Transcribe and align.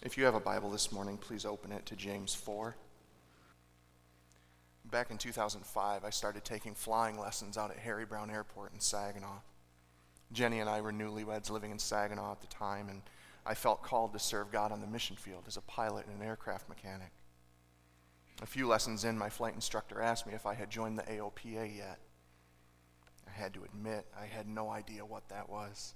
If 0.00 0.16
you 0.16 0.24
have 0.26 0.36
a 0.36 0.40
Bible 0.40 0.70
this 0.70 0.92
morning, 0.92 1.16
please 1.16 1.44
open 1.44 1.72
it 1.72 1.84
to 1.86 1.96
James 1.96 2.32
4. 2.32 2.76
Back 4.84 5.10
in 5.10 5.18
2005, 5.18 6.04
I 6.04 6.10
started 6.10 6.44
taking 6.44 6.76
flying 6.76 7.18
lessons 7.18 7.58
out 7.58 7.72
at 7.72 7.78
Harry 7.78 8.06
Browne 8.06 8.30
Airport 8.30 8.72
in 8.72 8.78
Saginaw. 8.78 9.40
Jenny 10.30 10.60
and 10.60 10.70
I 10.70 10.82
were 10.82 10.92
newlyweds 10.92 11.50
living 11.50 11.72
in 11.72 11.80
Saginaw 11.80 12.30
at 12.30 12.40
the 12.40 12.46
time, 12.46 12.88
and 12.88 13.02
I 13.44 13.54
felt 13.54 13.82
called 13.82 14.12
to 14.12 14.20
serve 14.20 14.52
God 14.52 14.70
on 14.70 14.80
the 14.80 14.86
mission 14.86 15.16
field 15.16 15.44
as 15.48 15.56
a 15.56 15.62
pilot 15.62 16.06
and 16.06 16.20
an 16.20 16.26
aircraft 16.26 16.68
mechanic. 16.68 17.10
A 18.40 18.46
few 18.46 18.68
lessons 18.68 19.04
in, 19.04 19.18
my 19.18 19.28
flight 19.28 19.54
instructor 19.54 20.00
asked 20.00 20.28
me 20.28 20.32
if 20.32 20.46
I 20.46 20.54
had 20.54 20.70
joined 20.70 20.96
the 20.96 21.02
AOPA 21.02 21.76
yet. 21.76 21.98
I 23.26 23.32
had 23.32 23.52
to 23.54 23.64
admit 23.64 24.06
I 24.16 24.26
had 24.26 24.46
no 24.46 24.70
idea 24.70 25.04
what 25.04 25.28
that 25.30 25.50
was. 25.50 25.94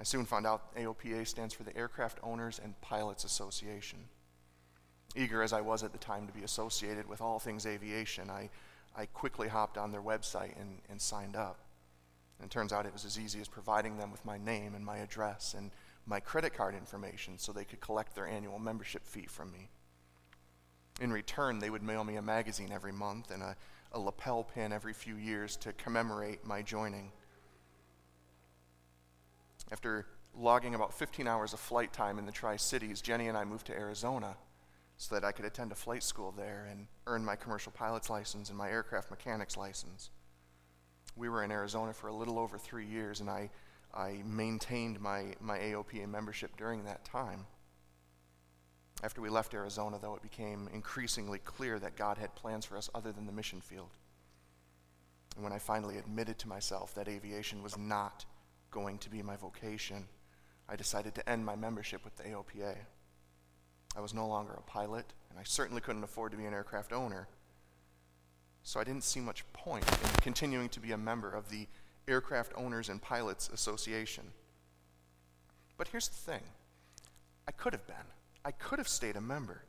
I 0.00 0.02
soon 0.02 0.24
found 0.24 0.46
out 0.46 0.74
AOPA 0.76 1.26
stands 1.26 1.52
for 1.52 1.62
the 1.62 1.76
Aircraft 1.76 2.20
Owners 2.22 2.58
and 2.62 2.80
Pilots 2.80 3.24
Association. 3.24 3.98
Eager 5.14 5.42
as 5.42 5.52
I 5.52 5.60
was 5.60 5.82
at 5.82 5.92
the 5.92 5.98
time 5.98 6.26
to 6.26 6.32
be 6.32 6.42
associated 6.42 7.06
with 7.06 7.20
all 7.20 7.38
things 7.38 7.66
aviation, 7.66 8.30
I, 8.30 8.48
I 8.96 9.04
quickly 9.04 9.48
hopped 9.48 9.76
on 9.76 9.92
their 9.92 10.00
website 10.00 10.58
and, 10.58 10.78
and 10.88 10.98
signed 10.98 11.36
up. 11.36 11.58
And 12.38 12.46
it 12.46 12.50
turns 12.50 12.72
out 12.72 12.86
it 12.86 12.94
was 12.94 13.04
as 13.04 13.18
easy 13.18 13.42
as 13.42 13.48
providing 13.48 13.98
them 13.98 14.10
with 14.10 14.24
my 14.24 14.38
name 14.38 14.74
and 14.74 14.82
my 14.82 14.98
address 14.98 15.52
and 15.52 15.70
my 16.06 16.18
credit 16.18 16.54
card 16.54 16.74
information 16.74 17.36
so 17.36 17.52
they 17.52 17.66
could 17.66 17.80
collect 17.80 18.14
their 18.14 18.26
annual 18.26 18.58
membership 18.58 19.06
fee 19.06 19.26
from 19.26 19.52
me. 19.52 19.68
In 21.02 21.12
return, 21.12 21.58
they 21.58 21.68
would 21.68 21.82
mail 21.82 22.04
me 22.04 22.16
a 22.16 22.22
magazine 22.22 22.72
every 22.72 22.92
month 22.92 23.30
and 23.30 23.42
a, 23.42 23.54
a 23.92 24.00
lapel 24.00 24.44
pin 24.44 24.72
every 24.72 24.94
few 24.94 25.16
years 25.16 25.56
to 25.58 25.74
commemorate 25.74 26.42
my 26.42 26.62
joining. 26.62 27.12
After 29.72 30.06
logging 30.34 30.74
about 30.74 30.94
15 30.94 31.26
hours 31.26 31.52
of 31.52 31.60
flight 31.60 31.92
time 31.92 32.18
in 32.18 32.26
the 32.26 32.32
Tri 32.32 32.56
Cities, 32.56 33.00
Jenny 33.00 33.28
and 33.28 33.36
I 33.36 33.44
moved 33.44 33.66
to 33.66 33.72
Arizona 33.72 34.36
so 34.96 35.14
that 35.14 35.24
I 35.24 35.32
could 35.32 35.44
attend 35.44 35.72
a 35.72 35.76
flight 35.76 36.02
school 36.02 36.32
there 36.36 36.66
and 36.70 36.86
earn 37.06 37.24
my 37.24 37.36
commercial 37.36 37.72
pilot's 37.72 38.10
license 38.10 38.48
and 38.48 38.58
my 38.58 38.70
aircraft 38.70 39.10
mechanic's 39.10 39.56
license. 39.56 40.10
We 41.16 41.28
were 41.28 41.42
in 41.42 41.50
Arizona 41.50 41.92
for 41.92 42.08
a 42.08 42.14
little 42.14 42.38
over 42.38 42.58
three 42.58 42.84
years, 42.84 43.20
and 43.20 43.30
I, 43.30 43.50
I 43.94 44.22
maintained 44.24 45.00
my, 45.00 45.34
my 45.40 45.58
AOPA 45.58 46.08
membership 46.08 46.56
during 46.56 46.84
that 46.84 47.04
time. 47.04 47.46
After 49.02 49.20
we 49.20 49.30
left 49.30 49.54
Arizona, 49.54 49.98
though, 50.00 50.14
it 50.14 50.22
became 50.22 50.68
increasingly 50.74 51.38
clear 51.38 51.78
that 51.78 51.96
God 51.96 52.18
had 52.18 52.34
plans 52.34 52.66
for 52.66 52.76
us 52.76 52.90
other 52.94 53.12
than 53.12 53.24
the 53.24 53.32
mission 53.32 53.60
field. 53.60 53.90
And 55.34 55.44
when 55.44 55.52
I 55.52 55.58
finally 55.58 55.96
admitted 55.96 56.38
to 56.40 56.48
myself 56.48 56.94
that 56.94 57.08
aviation 57.08 57.62
was 57.62 57.78
not 57.78 58.26
going 58.70 58.98
to 58.98 59.10
be 59.10 59.22
my 59.22 59.36
vocation, 59.36 60.06
I 60.68 60.76
decided 60.76 61.14
to 61.16 61.28
end 61.28 61.44
my 61.44 61.56
membership 61.56 62.04
with 62.04 62.16
the 62.16 62.24
AOPA. 62.24 62.76
I 63.96 64.00
was 64.00 64.14
no 64.14 64.26
longer 64.26 64.52
a 64.52 64.62
pilot, 64.62 65.06
and 65.30 65.38
I 65.38 65.42
certainly 65.44 65.80
couldn't 65.80 66.04
afford 66.04 66.32
to 66.32 66.38
be 66.38 66.44
an 66.44 66.54
aircraft 66.54 66.92
owner. 66.92 67.28
So 68.62 68.78
I 68.78 68.84
didn't 68.84 69.04
see 69.04 69.20
much 69.20 69.44
point 69.52 69.88
in 69.88 70.10
continuing 70.20 70.68
to 70.70 70.80
be 70.80 70.92
a 70.92 70.98
member 70.98 71.30
of 71.30 71.50
the 71.50 71.66
Aircraft 72.06 72.52
Owners 72.56 72.88
and 72.88 73.00
Pilots 73.00 73.48
Association. 73.52 74.24
But 75.76 75.88
here's 75.88 76.08
the 76.08 76.14
thing 76.14 76.42
I 77.48 77.52
could 77.52 77.72
have 77.72 77.86
been. 77.86 77.96
I 78.44 78.52
could 78.52 78.78
have 78.78 78.88
stayed 78.88 79.16
a 79.16 79.20
member 79.20 79.64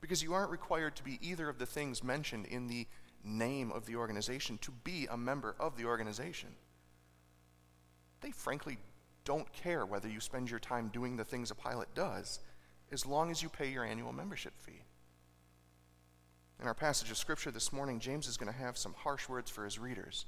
because 0.00 0.22
you 0.22 0.34
aren't 0.34 0.50
required 0.50 0.96
to 0.96 1.04
be 1.04 1.18
either 1.22 1.48
of 1.48 1.58
the 1.58 1.66
things 1.66 2.02
mentioned 2.02 2.46
in 2.46 2.66
the 2.66 2.86
name 3.24 3.70
of 3.70 3.86
the 3.86 3.96
organization 3.96 4.58
to 4.58 4.72
be 4.82 5.06
a 5.10 5.16
member 5.16 5.54
of 5.60 5.76
the 5.76 5.84
organization 5.84 6.48
they 8.22 8.30
frankly 8.30 8.78
don't 9.24 9.52
care 9.52 9.84
whether 9.84 10.08
you 10.08 10.20
spend 10.20 10.50
your 10.50 10.58
time 10.58 10.90
doing 10.92 11.16
the 11.16 11.24
things 11.24 11.50
a 11.50 11.54
pilot 11.54 11.88
does, 11.94 12.40
as 12.90 13.06
long 13.06 13.30
as 13.30 13.42
you 13.42 13.48
pay 13.48 13.70
your 13.70 13.84
annual 13.84 14.12
membership 14.12 14.54
fee. 14.58 14.82
In 16.60 16.66
our 16.66 16.74
passage 16.74 17.10
of 17.10 17.16
Scripture 17.16 17.50
this 17.50 17.72
morning, 17.72 17.98
James 17.98 18.26
is 18.26 18.36
going 18.36 18.52
to 18.52 18.58
have 18.58 18.78
some 18.78 18.94
harsh 18.94 19.28
words 19.28 19.50
for 19.50 19.64
his 19.64 19.78
readers 19.78 20.26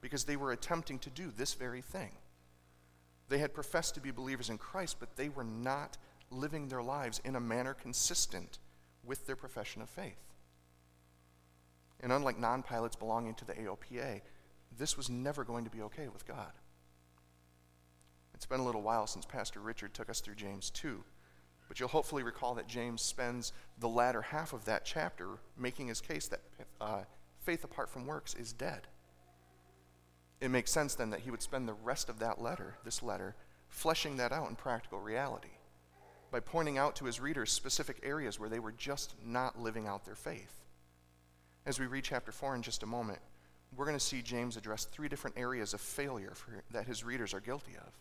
because 0.00 0.24
they 0.24 0.36
were 0.36 0.52
attempting 0.52 0.98
to 1.00 1.10
do 1.10 1.30
this 1.36 1.54
very 1.54 1.82
thing. 1.82 2.12
They 3.28 3.38
had 3.38 3.52
professed 3.52 3.94
to 3.94 4.00
be 4.00 4.10
believers 4.10 4.48
in 4.48 4.56
Christ, 4.56 4.96
but 4.98 5.16
they 5.16 5.28
were 5.28 5.44
not 5.44 5.98
living 6.30 6.68
their 6.68 6.82
lives 6.82 7.20
in 7.24 7.36
a 7.36 7.40
manner 7.40 7.74
consistent 7.74 8.58
with 9.04 9.26
their 9.26 9.36
profession 9.36 9.82
of 9.82 9.90
faith. 9.90 10.22
And 12.00 12.12
unlike 12.12 12.38
non 12.38 12.62
pilots 12.62 12.96
belonging 12.96 13.34
to 13.34 13.44
the 13.44 13.54
AOPA, 13.54 14.22
this 14.78 14.96
was 14.96 15.10
never 15.10 15.44
going 15.44 15.64
to 15.64 15.70
be 15.70 15.82
okay 15.82 16.08
with 16.08 16.26
God. 16.26 16.52
It's 18.38 18.46
been 18.46 18.60
a 18.60 18.64
little 18.64 18.82
while 18.82 19.08
since 19.08 19.24
Pastor 19.26 19.58
Richard 19.58 19.92
took 19.92 20.08
us 20.08 20.20
through 20.20 20.36
James 20.36 20.70
2, 20.70 21.02
but 21.66 21.80
you'll 21.80 21.88
hopefully 21.88 22.22
recall 22.22 22.54
that 22.54 22.68
James 22.68 23.02
spends 23.02 23.52
the 23.80 23.88
latter 23.88 24.22
half 24.22 24.52
of 24.52 24.64
that 24.66 24.84
chapter 24.84 25.26
making 25.56 25.88
his 25.88 26.00
case 26.00 26.28
that 26.28 26.42
uh, 26.80 27.00
faith 27.40 27.64
apart 27.64 27.90
from 27.90 28.06
works 28.06 28.34
is 28.34 28.52
dead. 28.52 28.82
It 30.40 30.52
makes 30.52 30.70
sense 30.70 30.94
then 30.94 31.10
that 31.10 31.18
he 31.18 31.32
would 31.32 31.42
spend 31.42 31.66
the 31.66 31.72
rest 31.72 32.08
of 32.08 32.20
that 32.20 32.40
letter, 32.40 32.76
this 32.84 33.02
letter, 33.02 33.34
fleshing 33.66 34.18
that 34.18 34.30
out 34.30 34.48
in 34.48 34.54
practical 34.54 35.00
reality 35.00 35.58
by 36.30 36.38
pointing 36.38 36.78
out 36.78 36.94
to 36.94 37.06
his 37.06 37.18
readers 37.18 37.50
specific 37.50 37.98
areas 38.04 38.38
where 38.38 38.48
they 38.48 38.60
were 38.60 38.70
just 38.70 39.16
not 39.26 39.60
living 39.60 39.88
out 39.88 40.04
their 40.04 40.14
faith. 40.14 40.62
As 41.66 41.80
we 41.80 41.86
read 41.86 42.04
chapter 42.04 42.30
4 42.30 42.54
in 42.54 42.62
just 42.62 42.84
a 42.84 42.86
moment, 42.86 43.18
we're 43.76 43.84
going 43.84 43.98
to 43.98 44.04
see 44.04 44.22
James 44.22 44.56
address 44.56 44.84
three 44.84 45.08
different 45.08 45.36
areas 45.36 45.74
of 45.74 45.80
failure 45.80 46.34
for, 46.36 46.62
that 46.70 46.86
his 46.86 47.02
readers 47.02 47.34
are 47.34 47.40
guilty 47.40 47.72
of. 47.76 47.92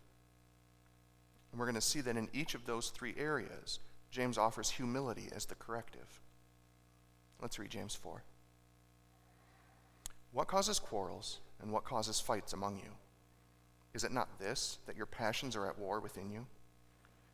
And 1.58 1.60
we're 1.60 1.72
going 1.72 1.74
to 1.74 1.82
see 1.82 2.02
that 2.02 2.16
in 2.16 2.30
each 2.34 2.54
of 2.54 2.68
those 2.68 2.90
three 2.90 3.16
areas, 3.18 3.80
James 4.12 4.38
offers 4.38 4.70
humility 4.70 5.28
as 5.36 5.46
the 5.46 5.56
corrective. 5.56 6.22
Let's 7.42 7.58
read 7.58 7.72
James 7.72 7.96
4. 7.96 8.22
What 10.34 10.48
causes 10.48 10.78
quarrels 10.78 11.40
and 11.60 11.72
what 11.72 11.84
causes 11.84 12.20
fights 12.20 12.54
among 12.54 12.78
you? 12.78 12.92
Is 13.96 14.04
it 14.04 14.12
not 14.12 14.38
this, 14.38 14.78
that 14.86 14.98
your 14.98 15.08
passions 15.08 15.56
are 15.56 15.68
at 15.68 15.80
war 15.80 16.00
within 16.00 16.30
you? 16.30 16.46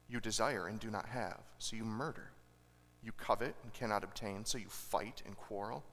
You 0.08 0.22
desire 0.22 0.68
and 0.68 0.80
do 0.80 0.90
not 0.90 1.08
have, 1.08 1.42
so 1.60 1.76
you 1.76 1.84
murder. 1.84 2.32
You 3.04 3.12
covet 3.12 3.56
and 3.62 3.74
cannot 3.74 4.06
obtain, 4.06 4.46
so 4.46 4.58
you 4.58 4.70
fight 4.70 5.22
and 5.26 5.36
quarrel. 5.36 5.84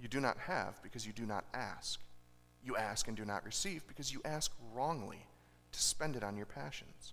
You 0.00 0.08
do 0.08 0.18
not 0.18 0.38
have 0.38 0.82
because 0.82 1.06
you 1.06 1.12
do 1.12 1.26
not 1.26 1.44
ask. 1.52 2.00
You 2.64 2.78
ask 2.78 3.06
and 3.06 3.14
do 3.14 3.26
not 3.26 3.44
receive 3.44 3.86
because 3.86 4.14
you 4.14 4.22
ask 4.24 4.50
wrongly 4.72 5.26
to 5.72 5.82
spend 5.82 6.16
it 6.16 6.24
on 6.24 6.38
your 6.38 6.46
passions. 6.46 7.12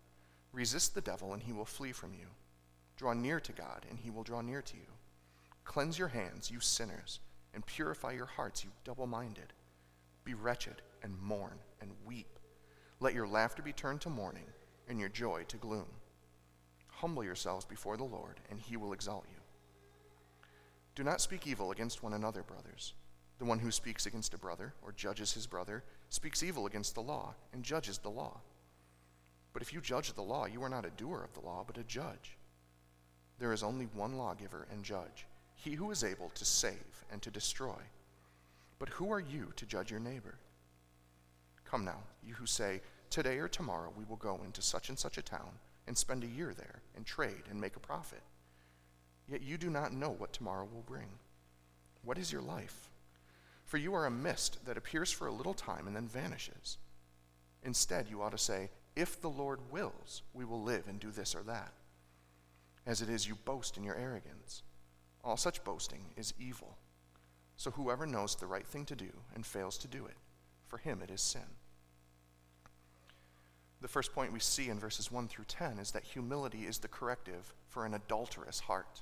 Resist 0.53 0.93
the 0.93 1.01
devil, 1.01 1.33
and 1.33 1.43
he 1.43 1.53
will 1.53 1.65
flee 1.65 1.91
from 1.91 2.13
you. 2.13 2.27
Draw 2.97 3.13
near 3.13 3.39
to 3.39 3.51
God, 3.51 3.85
and 3.89 3.99
he 3.99 4.09
will 4.09 4.23
draw 4.23 4.41
near 4.41 4.61
to 4.61 4.77
you. 4.77 4.87
Cleanse 5.63 5.97
your 5.97 6.09
hands, 6.09 6.51
you 6.51 6.59
sinners, 6.59 7.19
and 7.53 7.65
purify 7.65 8.11
your 8.11 8.25
hearts, 8.25 8.63
you 8.63 8.71
double 8.83 9.07
minded. 9.07 9.53
Be 10.23 10.33
wretched, 10.33 10.81
and 11.03 11.19
mourn, 11.21 11.59
and 11.81 11.91
weep. 12.05 12.39
Let 12.99 13.13
your 13.13 13.27
laughter 13.27 13.61
be 13.63 13.73
turned 13.73 14.01
to 14.01 14.09
mourning, 14.09 14.45
and 14.87 14.99
your 14.99 15.09
joy 15.09 15.43
to 15.47 15.57
gloom. 15.57 15.87
Humble 16.87 17.23
yourselves 17.23 17.65
before 17.65 17.97
the 17.97 18.03
Lord, 18.03 18.39
and 18.49 18.59
he 18.59 18.77
will 18.77 18.93
exalt 18.93 19.25
you. 19.31 19.39
Do 20.93 21.03
not 21.03 21.21
speak 21.21 21.47
evil 21.47 21.71
against 21.71 22.03
one 22.03 22.13
another, 22.13 22.43
brothers. 22.43 22.93
The 23.39 23.45
one 23.45 23.59
who 23.59 23.71
speaks 23.71 24.05
against 24.05 24.33
a 24.33 24.37
brother, 24.37 24.73
or 24.83 24.91
judges 24.91 25.33
his 25.33 25.47
brother, 25.47 25.83
speaks 26.09 26.43
evil 26.43 26.67
against 26.67 26.93
the 26.93 27.01
law, 27.01 27.33
and 27.53 27.63
judges 27.63 27.97
the 27.97 28.09
law. 28.09 28.41
But 29.53 29.61
if 29.61 29.73
you 29.73 29.81
judge 29.81 30.13
the 30.13 30.21
law, 30.21 30.45
you 30.45 30.63
are 30.63 30.69
not 30.69 30.85
a 30.85 30.91
doer 30.91 31.23
of 31.23 31.33
the 31.33 31.45
law, 31.45 31.63
but 31.65 31.77
a 31.77 31.83
judge. 31.83 32.37
There 33.39 33.53
is 33.53 33.63
only 33.63 33.85
one 33.93 34.17
lawgiver 34.17 34.67
and 34.71 34.83
judge, 34.83 35.25
he 35.55 35.73
who 35.73 35.91
is 35.91 36.03
able 36.03 36.31
to 36.35 36.45
save 36.45 37.05
and 37.11 37.21
to 37.21 37.31
destroy. 37.31 37.79
But 38.79 38.89
who 38.89 39.11
are 39.11 39.19
you 39.19 39.51
to 39.55 39.65
judge 39.65 39.91
your 39.91 39.99
neighbor? 39.99 40.35
Come 41.65 41.85
now, 41.85 41.99
you 42.25 42.33
who 42.33 42.45
say, 42.45 42.81
Today 43.09 43.39
or 43.39 43.49
tomorrow 43.49 43.91
we 43.97 44.05
will 44.05 44.15
go 44.15 44.39
into 44.45 44.61
such 44.61 44.89
and 44.89 44.97
such 44.97 45.17
a 45.17 45.21
town 45.21 45.51
and 45.85 45.97
spend 45.97 46.23
a 46.23 46.27
year 46.27 46.53
there 46.53 46.81
and 46.95 47.05
trade 47.05 47.43
and 47.49 47.59
make 47.59 47.75
a 47.75 47.79
profit. 47.79 48.21
Yet 49.27 49.41
you 49.41 49.57
do 49.57 49.69
not 49.69 49.93
know 49.93 50.11
what 50.11 50.33
tomorrow 50.33 50.67
will 50.71 50.83
bring. 50.87 51.07
What 52.03 52.17
is 52.17 52.31
your 52.31 52.41
life? 52.41 52.89
For 53.65 53.77
you 53.77 53.93
are 53.93 54.05
a 54.05 54.11
mist 54.11 54.65
that 54.65 54.77
appears 54.77 55.11
for 55.11 55.27
a 55.27 55.33
little 55.33 55.53
time 55.53 55.87
and 55.87 55.95
then 55.95 56.07
vanishes. 56.07 56.77
Instead, 57.63 58.07
you 58.09 58.21
ought 58.21 58.31
to 58.31 58.37
say, 58.37 58.69
if 58.95 59.21
the 59.21 59.29
Lord 59.29 59.59
wills, 59.71 60.23
we 60.33 60.45
will 60.45 60.61
live 60.61 60.87
and 60.87 60.99
do 60.99 61.11
this 61.11 61.35
or 61.35 61.43
that. 61.43 61.73
As 62.85 63.01
it 63.01 63.09
is, 63.09 63.27
you 63.27 63.35
boast 63.35 63.77
in 63.77 63.83
your 63.83 63.95
arrogance. 63.95 64.63
All 65.23 65.37
such 65.37 65.63
boasting 65.63 66.05
is 66.17 66.33
evil. 66.39 66.77
So 67.55 67.71
whoever 67.71 68.07
knows 68.07 68.35
the 68.35 68.47
right 68.47 68.65
thing 68.65 68.85
to 68.85 68.95
do 68.95 69.11
and 69.35 69.45
fails 69.45 69.77
to 69.79 69.87
do 69.87 70.05
it, 70.05 70.17
for 70.67 70.77
him 70.77 71.01
it 71.03 71.11
is 71.11 71.21
sin. 71.21 71.41
The 73.81 73.87
first 73.87 74.13
point 74.13 74.33
we 74.33 74.39
see 74.39 74.69
in 74.69 74.79
verses 74.79 75.11
1 75.11 75.27
through 75.27 75.45
10 75.47 75.79
is 75.79 75.91
that 75.91 76.03
humility 76.03 76.65
is 76.65 76.79
the 76.79 76.87
corrective 76.87 77.53
for 77.67 77.85
an 77.85 77.93
adulterous 77.93 78.59
heart. 78.61 79.01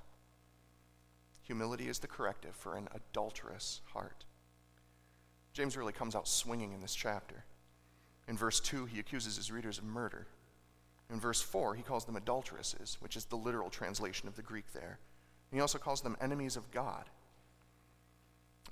Humility 1.44 1.89
is 1.89 2.00
the 2.00 2.07
corrective 2.07 2.56
for 2.56 2.77
an 2.77 2.88
adulterous 2.94 3.81
heart. 3.94 4.25
James 5.53 5.75
really 5.75 5.94
comes 5.94 6.15
out 6.15 6.27
swinging 6.27 6.74
in 6.74 6.81
this 6.81 6.95
chapter. 6.95 7.44
In 8.30 8.38
verse 8.38 8.60
2, 8.60 8.86
he 8.86 9.00
accuses 9.00 9.38
his 9.38 9.52
readers 9.52 9.80
of 9.80 9.84
murder. 9.84 10.28
In 11.10 11.20
verse 11.20 11.42
4, 11.42 11.74
he 11.74 11.81
calls 11.81 12.06
them 12.06 12.16
adulteresses, 12.16 12.98
which 13.00 13.16
is 13.16 13.26
the 13.26 13.36
literal 13.36 13.72
translation 13.72 14.28
of 14.28 14.36
the 14.36 14.44
Greek 14.44 14.72
there. 14.72 15.00
And 15.52 15.58
he 15.58 15.60
also 15.60 15.80
calls 15.80 16.02
them 16.02 16.16
enemies 16.22 16.56
of 16.56 16.70
God. 16.70 17.06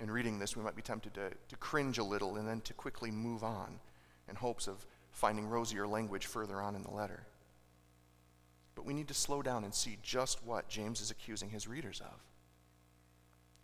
In 0.00 0.12
reading 0.12 0.38
this, 0.38 0.56
we 0.56 0.62
might 0.62 0.76
be 0.76 0.82
tempted 0.82 1.12
to, 1.14 1.30
to 1.48 1.56
cringe 1.56 1.98
a 1.98 2.04
little 2.04 2.36
and 2.36 2.46
then 2.46 2.60
to 2.62 2.72
quickly 2.72 3.10
move 3.10 3.42
on 3.42 3.80
in 4.28 4.36
hopes 4.36 4.68
of 4.68 4.86
finding 5.10 5.48
rosier 5.48 5.88
language 5.88 6.26
further 6.26 6.60
on 6.60 6.76
in 6.76 6.84
the 6.84 6.92
letter. 6.92 7.24
But 8.76 8.84
we 8.84 8.94
need 8.94 9.08
to 9.08 9.14
slow 9.14 9.42
down 9.42 9.64
and 9.64 9.74
see 9.74 9.98
just 10.04 10.44
what 10.46 10.68
James 10.68 11.00
is 11.00 11.10
accusing 11.10 11.50
his 11.50 11.66
readers 11.66 12.00
of. 12.00 12.20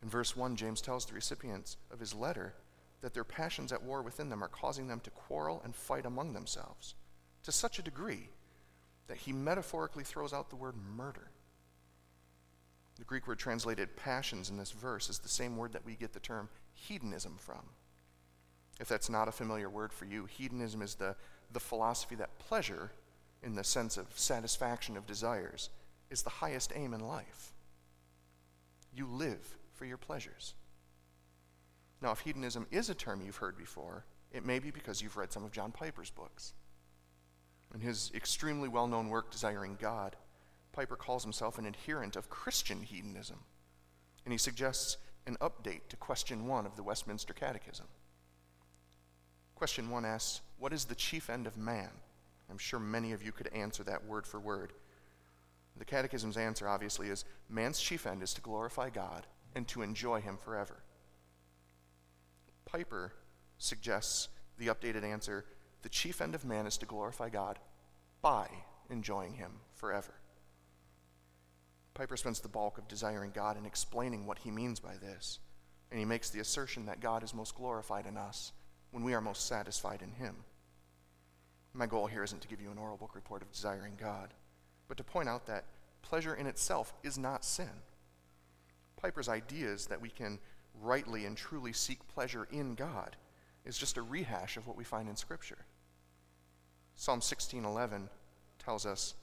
In 0.02 0.08
verse 0.08 0.37
1, 0.37 0.56
James 0.56 0.81
tells 0.81 1.06
the 1.06 1.14
recipients 1.14 1.76
of 1.93 2.00
his 2.00 2.12
letter 2.12 2.55
that 3.04 3.12
their 3.12 3.22
passions 3.22 3.70
at 3.70 3.82
war 3.82 4.00
within 4.00 4.30
them 4.30 4.42
are 4.42 4.48
causing 4.48 4.88
them 4.88 4.98
to 4.98 5.10
quarrel 5.10 5.60
and 5.62 5.76
fight 5.76 6.06
among 6.06 6.32
themselves 6.32 6.94
to 7.42 7.52
such 7.52 7.78
a 7.78 7.82
degree 7.82 8.30
that 9.08 9.18
he 9.18 9.30
metaphorically 9.30 10.02
throws 10.02 10.32
out 10.32 10.48
the 10.48 10.56
word 10.56 10.74
murder. 10.96 11.28
The 12.96 13.04
Greek 13.04 13.26
word 13.26 13.38
translated 13.38 13.94
passions 13.94 14.48
in 14.48 14.56
this 14.56 14.70
verse 14.70 15.10
is 15.10 15.18
the 15.18 15.28
same 15.28 15.58
word 15.58 15.74
that 15.74 15.84
we 15.84 15.96
get 15.96 16.14
the 16.14 16.18
term 16.18 16.48
hedonism 16.72 17.36
from. 17.38 17.60
If 18.80 18.88
that's 18.88 19.10
not 19.10 19.28
a 19.28 19.32
familiar 19.32 19.68
word 19.68 19.92
for 19.92 20.06
you, 20.06 20.24
hedonism 20.24 20.80
is 20.80 20.94
the, 20.94 21.14
the 21.52 21.60
philosophy 21.60 22.14
that 22.14 22.38
pleasure, 22.38 22.90
in 23.42 23.54
the 23.54 23.64
sense 23.64 23.98
of 23.98 24.06
satisfaction 24.18 24.96
of 24.96 25.06
desires, 25.06 25.68
is 26.08 26.22
the 26.22 26.30
highest 26.30 26.72
aim 26.74 26.94
in 26.94 27.06
life. 27.06 27.52
You 28.94 29.06
live 29.06 29.58
for 29.74 29.84
your 29.84 29.98
pleasures. 29.98 30.54
Now, 32.04 32.12
if 32.12 32.20
hedonism 32.20 32.66
is 32.70 32.90
a 32.90 32.94
term 32.94 33.22
you've 33.24 33.38
heard 33.38 33.56
before, 33.56 34.04
it 34.30 34.44
may 34.44 34.58
be 34.58 34.70
because 34.70 35.00
you've 35.00 35.16
read 35.16 35.32
some 35.32 35.42
of 35.42 35.52
John 35.52 35.72
Piper's 35.72 36.10
books. 36.10 36.52
In 37.72 37.80
his 37.80 38.12
extremely 38.14 38.68
well 38.68 38.86
known 38.86 39.08
work, 39.08 39.30
Desiring 39.30 39.78
God, 39.80 40.14
Piper 40.74 40.96
calls 40.96 41.22
himself 41.22 41.58
an 41.58 41.64
adherent 41.64 42.14
of 42.14 42.28
Christian 42.28 42.82
hedonism, 42.82 43.38
and 44.26 44.32
he 44.32 44.36
suggests 44.36 44.98
an 45.26 45.38
update 45.40 45.88
to 45.88 45.96
question 45.96 46.46
one 46.46 46.66
of 46.66 46.76
the 46.76 46.82
Westminster 46.82 47.32
Catechism. 47.32 47.86
Question 49.54 49.88
one 49.88 50.04
asks, 50.04 50.42
What 50.58 50.74
is 50.74 50.84
the 50.84 50.94
chief 50.94 51.30
end 51.30 51.46
of 51.46 51.56
man? 51.56 51.88
I'm 52.50 52.58
sure 52.58 52.80
many 52.80 53.12
of 53.12 53.22
you 53.22 53.32
could 53.32 53.48
answer 53.54 53.82
that 53.84 54.04
word 54.04 54.26
for 54.26 54.38
word. 54.38 54.74
The 55.78 55.86
Catechism's 55.86 56.36
answer, 56.36 56.68
obviously, 56.68 57.08
is 57.08 57.24
man's 57.48 57.80
chief 57.80 58.06
end 58.06 58.22
is 58.22 58.34
to 58.34 58.42
glorify 58.42 58.90
God 58.90 59.26
and 59.54 59.66
to 59.68 59.80
enjoy 59.80 60.20
Him 60.20 60.36
forever. 60.36 60.83
Piper 62.74 63.12
suggests 63.56 64.28
the 64.58 64.66
updated 64.66 65.04
answer 65.04 65.44
the 65.82 65.88
chief 65.88 66.20
end 66.20 66.34
of 66.34 66.44
man 66.44 66.66
is 66.66 66.76
to 66.78 66.86
glorify 66.86 67.28
God 67.28 67.60
by 68.20 68.48
enjoying 68.90 69.34
Him 69.34 69.52
forever. 69.74 70.12
Piper 71.94 72.16
spends 72.16 72.40
the 72.40 72.48
bulk 72.48 72.76
of 72.76 72.88
desiring 72.88 73.30
God 73.32 73.56
in 73.56 73.64
explaining 73.64 74.26
what 74.26 74.40
he 74.40 74.50
means 74.50 74.80
by 74.80 74.96
this, 74.96 75.38
and 75.92 76.00
he 76.00 76.04
makes 76.04 76.30
the 76.30 76.40
assertion 76.40 76.86
that 76.86 76.98
God 76.98 77.22
is 77.22 77.32
most 77.32 77.54
glorified 77.54 78.06
in 78.06 78.16
us 78.16 78.50
when 78.90 79.04
we 79.04 79.14
are 79.14 79.20
most 79.20 79.46
satisfied 79.46 80.02
in 80.02 80.10
Him. 80.10 80.34
My 81.74 81.86
goal 81.86 82.08
here 82.08 82.24
isn't 82.24 82.42
to 82.42 82.48
give 82.48 82.60
you 82.60 82.72
an 82.72 82.78
oral 82.78 82.96
book 82.96 83.14
report 83.14 83.42
of 83.42 83.52
desiring 83.52 83.92
God, 84.00 84.34
but 84.88 84.96
to 84.96 85.04
point 85.04 85.28
out 85.28 85.46
that 85.46 85.66
pleasure 86.02 86.34
in 86.34 86.48
itself 86.48 86.92
is 87.04 87.18
not 87.18 87.44
sin. 87.44 87.70
Piper's 89.00 89.28
idea 89.28 89.68
is 89.68 89.86
that 89.86 90.00
we 90.00 90.08
can 90.08 90.40
rightly 90.80 91.24
and 91.24 91.36
truly 91.36 91.72
seek 91.72 92.06
pleasure 92.08 92.44
in 92.50 92.74
God 92.74 93.16
is 93.64 93.78
just 93.78 93.96
a 93.96 94.02
rehash 94.02 94.56
of 94.56 94.66
what 94.66 94.76
we 94.76 94.84
find 94.84 95.08
in 95.08 95.16
Scripture. 95.16 95.64
Psalm 96.94 97.20
16:11 97.20 98.10
tells 98.58 98.86
us, 98.86 99.14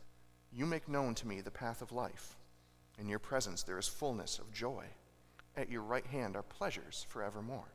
"You 0.52 0.66
make 0.66 0.88
known 0.88 1.16
to 1.16 1.28
me 1.28 1.42
the 1.42 1.52
path 1.52 1.82
of 1.82 1.92
life. 1.92 2.38
In 2.98 3.08
your 3.08 3.20
presence 3.20 3.64
there 3.64 3.78
is 3.78 3.88
fullness 3.88 4.40
of 4.40 4.52
joy. 4.52 4.96
At 5.56 5.70
your 5.70 5.82
right 5.82 6.06
hand 6.06 6.36
are 6.36 6.44
pleasures 6.44 7.04
forevermore." 7.10 7.72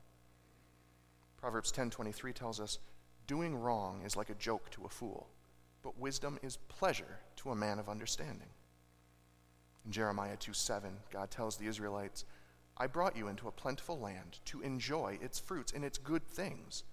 Proverbs 1.36 1.70
10:23 1.70 2.32
tells 2.32 2.60
us, 2.60 2.78
"Doing 3.26 3.56
wrong 3.56 4.02
is 4.02 4.16
like 4.16 4.30
a 4.30 4.34
joke 4.34 4.70
to 4.70 4.84
a 4.84 4.90
fool, 4.90 5.30
but 5.82 5.98
wisdom 5.98 6.38
is 6.42 6.56
pleasure 6.56 7.20
to 7.36 7.50
a 7.50 7.56
man 7.56 7.78
of 7.78 7.88
understanding." 7.88 8.52
In 9.84 9.92
Jeremiah 9.92 10.36
2:7, 10.36 11.02
God 11.10 11.30
tells 11.30 11.56
the 11.56 11.68
Israelites, 11.68 12.24
I 12.78 12.86
brought 12.86 13.16
you 13.16 13.28
into 13.28 13.48
a 13.48 13.52
plentiful 13.52 13.98
land 13.98 14.38
to 14.46 14.60
enjoy 14.60 15.18
its 15.22 15.38
fruits 15.38 15.72
and 15.72 15.84
its 15.84 15.98
good 15.98 16.26
things. 16.26 16.84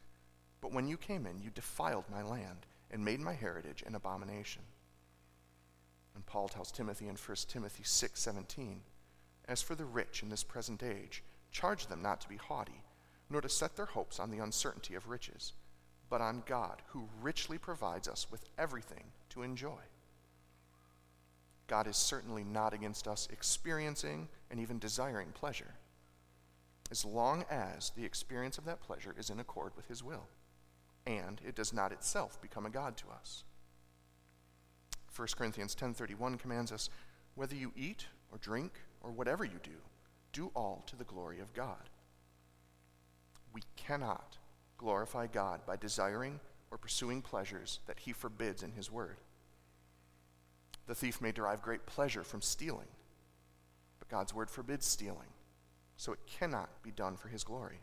But 0.61 0.71
when 0.71 0.87
you 0.87 0.95
came 0.95 1.25
in, 1.25 1.41
you 1.41 1.49
defiled 1.49 2.05
my 2.09 2.23
land 2.23 2.65
and 2.89 3.03
made 3.03 3.19
my 3.19 3.33
heritage 3.33 3.83
an 3.85 3.95
abomination. 3.95 4.61
And 6.15 6.25
Paul 6.25 6.47
tells 6.47 6.71
Timothy 6.71 7.07
in 7.07 7.17
1 7.17 7.49
Timothy 7.49 7.83
6:17, 7.83 8.81
As 9.45 9.61
for 9.61 9.75
the 9.75 9.85
rich 9.85 10.23
in 10.23 10.29
this 10.29 10.43
present 10.43 10.81
age, 10.81 11.23
charge 11.51 11.87
them 11.87 12.01
not 12.01 12.21
to 12.21 12.29
be 12.29 12.37
haughty, 12.37 12.83
nor 13.29 13.41
to 13.41 13.49
set 13.49 13.75
their 13.75 13.87
hopes 13.87 14.19
on 14.19 14.29
the 14.31 14.39
uncertainty 14.39 14.95
of 14.95 15.09
riches, 15.09 15.53
but 16.09 16.21
on 16.21 16.43
God, 16.45 16.81
who 16.87 17.09
richly 17.21 17.57
provides 17.57 18.07
us 18.07 18.31
with 18.31 18.45
everything 18.57 19.11
to 19.29 19.41
enjoy. 19.41 19.81
God 21.67 21.87
is 21.87 21.97
certainly 21.97 22.43
not 22.43 22.73
against 22.73 23.07
us 23.07 23.27
experiencing 23.31 24.27
and 24.51 24.59
even 24.59 24.79
desiring 24.79 25.29
pleasure, 25.33 25.75
as 26.91 27.05
long 27.05 27.45
as 27.49 27.91
the 27.91 28.05
experience 28.05 28.57
of 28.57 28.65
that 28.65 28.81
pleasure 28.81 29.15
is 29.17 29.29
in 29.29 29.39
accord 29.39 29.73
with 29.75 29.87
His 29.87 30.03
will, 30.03 30.27
and 31.07 31.41
it 31.45 31.55
does 31.55 31.73
not 31.73 31.91
itself 31.91 32.41
become 32.41 32.65
a 32.65 32.69
God 32.69 32.97
to 32.97 33.05
us. 33.09 33.43
1 35.15 35.27
Corinthians 35.37 35.75
10:31 35.75 36.37
commands 36.37 36.71
us, 36.71 36.89
whether 37.35 37.55
you 37.55 37.71
eat 37.75 38.07
or 38.31 38.37
drink 38.39 38.81
or 39.01 39.11
whatever 39.11 39.45
you 39.45 39.59
do, 39.61 39.81
do 40.31 40.51
all 40.55 40.83
to 40.87 40.95
the 40.95 41.03
glory 41.03 41.39
of 41.39 41.53
God. 41.53 41.89
We 43.53 43.61
cannot 43.75 44.37
glorify 44.77 45.27
God 45.27 45.65
by 45.65 45.75
desiring 45.75 46.39
or 46.71 46.77
pursuing 46.77 47.21
pleasures 47.21 47.79
that 47.85 47.99
he 47.99 48.11
forbids 48.11 48.63
in 48.63 48.71
his 48.71 48.91
word. 48.91 49.17
The 50.87 50.95
thief 50.95 51.21
may 51.21 51.31
derive 51.31 51.61
great 51.61 51.85
pleasure 51.85 52.23
from 52.23 52.41
stealing, 52.41 52.87
but 53.99 54.09
God's 54.09 54.33
word 54.33 54.49
forbids 54.49 54.85
stealing, 54.85 55.29
so 55.95 56.11
it 56.11 56.19
cannot 56.27 56.69
be 56.83 56.91
done 56.91 57.15
for 57.15 57.29
his 57.29 57.43
glory. 57.43 57.79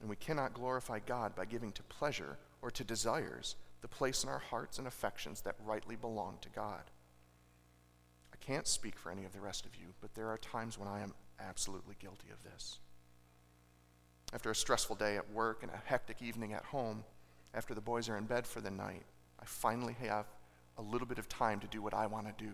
And 0.00 0.10
we 0.10 0.16
cannot 0.16 0.54
glorify 0.54 0.98
God 0.98 1.34
by 1.34 1.44
giving 1.44 1.72
to 1.72 1.82
pleasure 1.84 2.38
or 2.60 2.70
to 2.72 2.84
desires 2.84 3.56
the 3.80 3.88
place 3.88 4.24
in 4.24 4.28
our 4.28 4.38
hearts 4.38 4.78
and 4.78 4.86
affections 4.86 5.42
that 5.42 5.54
rightly 5.64 5.96
belong 5.96 6.38
to 6.42 6.48
God. 6.48 6.82
I 8.32 8.36
can't 8.44 8.66
speak 8.66 8.98
for 8.98 9.10
any 9.10 9.24
of 9.24 9.32
the 9.32 9.40
rest 9.40 9.64
of 9.64 9.76
you, 9.76 9.86
but 10.00 10.14
there 10.14 10.28
are 10.28 10.38
times 10.38 10.78
when 10.78 10.88
I 10.88 11.00
am 11.00 11.14
absolutely 11.40 11.94
guilty 11.98 12.28
of 12.32 12.42
this. 12.42 12.78
After 14.32 14.50
a 14.50 14.54
stressful 14.54 14.96
day 14.96 15.16
at 15.16 15.30
work 15.30 15.62
and 15.62 15.70
a 15.70 15.80
hectic 15.84 16.20
evening 16.20 16.52
at 16.52 16.64
home, 16.64 17.04
after 17.54 17.74
the 17.74 17.80
boys 17.80 18.08
are 18.08 18.18
in 18.18 18.24
bed 18.24 18.46
for 18.46 18.60
the 18.60 18.70
night, 18.70 19.04
I 19.40 19.44
finally 19.44 19.96
have 20.00 20.26
a 20.78 20.82
little 20.82 21.06
bit 21.06 21.18
of 21.18 21.28
time 21.28 21.60
to 21.60 21.66
do 21.66 21.82
what 21.82 21.94
I 21.94 22.06
want 22.06 22.26
to 22.26 22.44
do. 22.44 22.52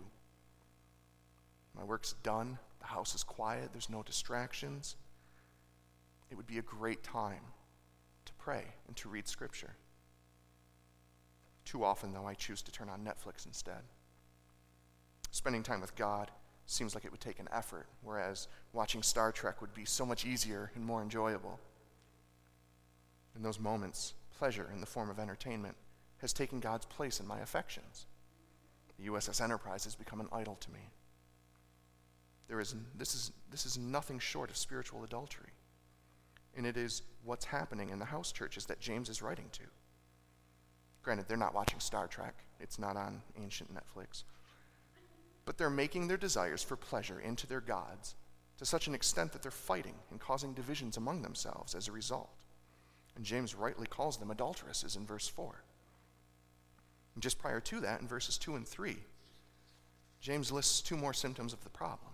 My 1.76 1.84
work's 1.84 2.14
done, 2.22 2.58
the 2.80 2.86
house 2.86 3.14
is 3.14 3.22
quiet, 3.22 3.70
there's 3.72 3.90
no 3.90 4.02
distractions. 4.02 4.96
It 6.30 6.36
would 6.36 6.46
be 6.46 6.58
a 6.58 6.62
great 6.62 7.02
time 7.02 7.42
to 8.24 8.32
pray 8.34 8.64
and 8.86 8.96
to 8.96 9.08
read 9.08 9.28
Scripture. 9.28 9.74
Too 11.64 11.84
often, 11.84 12.12
though, 12.12 12.26
I 12.26 12.34
choose 12.34 12.62
to 12.62 12.72
turn 12.72 12.88
on 12.88 13.04
Netflix 13.04 13.46
instead. 13.46 13.82
Spending 15.30 15.62
time 15.62 15.80
with 15.80 15.96
God 15.96 16.30
seems 16.66 16.94
like 16.94 17.04
it 17.04 17.10
would 17.10 17.20
take 17.20 17.38
an 17.38 17.48
effort, 17.52 17.86
whereas 18.02 18.48
watching 18.72 19.02
Star 19.02 19.32
Trek 19.32 19.60
would 19.60 19.74
be 19.74 19.84
so 19.84 20.04
much 20.04 20.24
easier 20.24 20.70
and 20.74 20.84
more 20.84 21.02
enjoyable. 21.02 21.58
In 23.34 23.42
those 23.42 23.58
moments, 23.58 24.14
pleasure 24.36 24.68
in 24.72 24.80
the 24.80 24.86
form 24.86 25.08
of 25.08 25.18
entertainment 25.18 25.76
has 26.18 26.32
taken 26.32 26.60
God's 26.60 26.86
place 26.86 27.20
in 27.20 27.26
my 27.26 27.40
affections. 27.40 28.06
The 28.98 29.08
USS 29.08 29.40
Enterprise 29.40 29.84
has 29.84 29.94
become 29.94 30.20
an 30.20 30.28
idol 30.32 30.56
to 30.60 30.70
me. 30.70 30.90
There 32.48 32.60
is, 32.60 32.74
this, 32.96 33.14
is, 33.14 33.32
this 33.50 33.66
is 33.66 33.78
nothing 33.78 34.18
short 34.18 34.50
of 34.50 34.56
spiritual 34.56 35.04
adultery. 35.04 35.50
And 36.56 36.66
it 36.66 36.76
is 36.76 37.02
what's 37.24 37.46
happening 37.46 37.90
in 37.90 37.98
the 37.98 38.04
house 38.04 38.32
churches 38.32 38.66
that 38.66 38.80
James 38.80 39.08
is 39.08 39.22
writing 39.22 39.48
to. 39.52 39.62
Granted, 41.02 41.26
they're 41.28 41.36
not 41.36 41.54
watching 41.54 41.80
Star 41.80 42.06
Trek, 42.06 42.34
it's 42.60 42.78
not 42.78 42.96
on 42.96 43.22
ancient 43.36 43.70
Netflix. 43.74 44.24
but 45.44 45.58
they're 45.58 45.70
making 45.70 46.08
their 46.08 46.16
desires 46.16 46.62
for 46.62 46.76
pleasure 46.76 47.20
into 47.20 47.46
their 47.46 47.60
gods 47.60 48.14
to 48.58 48.64
such 48.64 48.86
an 48.86 48.94
extent 48.94 49.32
that 49.32 49.42
they're 49.42 49.50
fighting 49.50 49.94
and 50.10 50.20
causing 50.20 50.52
divisions 50.52 50.96
among 50.96 51.22
themselves 51.22 51.74
as 51.74 51.88
a 51.88 51.92
result. 51.92 52.30
And 53.16 53.24
James 53.24 53.54
rightly 53.54 53.86
calls 53.86 54.16
them 54.18 54.30
adulteresses 54.30 54.96
in 54.96 55.06
verse 55.06 55.28
4. 55.28 55.64
And 57.14 57.22
just 57.22 57.38
prior 57.38 57.60
to 57.60 57.80
that, 57.80 58.00
in 58.00 58.08
verses 58.08 58.38
2 58.38 58.56
and 58.56 58.66
3, 58.66 58.96
James 60.20 60.52
lists 60.52 60.80
two 60.80 60.96
more 60.96 61.12
symptoms 61.12 61.52
of 61.52 61.62
the 61.64 61.70
problem. 61.70 62.12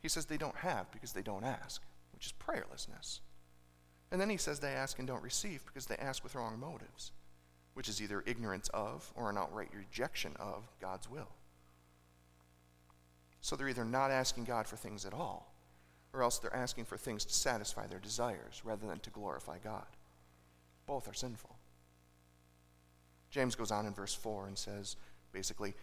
He 0.00 0.08
says 0.08 0.26
they 0.26 0.36
don't 0.36 0.56
have 0.56 0.90
because 0.90 1.12
they 1.12 1.22
don't 1.22 1.44
ask, 1.44 1.82
which 2.12 2.26
is 2.26 2.32
prayerlessness. 2.32 3.20
And 4.10 4.20
then 4.20 4.30
he 4.30 4.36
says 4.36 4.60
they 4.60 4.72
ask 4.72 4.98
and 4.98 5.08
don't 5.08 5.22
receive 5.22 5.64
because 5.66 5.86
they 5.86 5.96
ask 5.96 6.22
with 6.22 6.34
wrong 6.34 6.58
motives, 6.58 7.12
which 7.74 7.88
is 7.88 8.00
either 8.02 8.22
ignorance 8.26 8.68
of 8.68 9.12
or 9.14 9.30
an 9.30 9.38
outright 9.38 9.70
rejection 9.74 10.34
of 10.38 10.62
God's 10.80 11.10
will. 11.10 11.30
So 13.40 13.56
they're 13.56 13.68
either 13.68 13.84
not 13.84 14.10
asking 14.10 14.44
God 14.44 14.66
for 14.66 14.76
things 14.76 15.04
at 15.04 15.12
all, 15.12 15.52
or 16.12 16.22
else 16.22 16.38
they're 16.38 16.56
asking 16.56 16.86
for 16.86 16.96
things 16.96 17.24
to 17.26 17.34
satisfy 17.34 17.86
their 17.86 17.98
desires 17.98 18.62
rather 18.64 18.86
than 18.86 19.00
to 19.00 19.10
glorify 19.10 19.58
God. 19.58 19.86
Both 20.86 21.08
are 21.08 21.14
sinful. 21.14 21.56
James 23.34 23.56
goes 23.56 23.72
on 23.72 23.84
in 23.84 23.92
verse 23.92 24.14
4 24.14 24.46
and 24.46 24.56
says, 24.56 24.94
basically, 25.32 25.74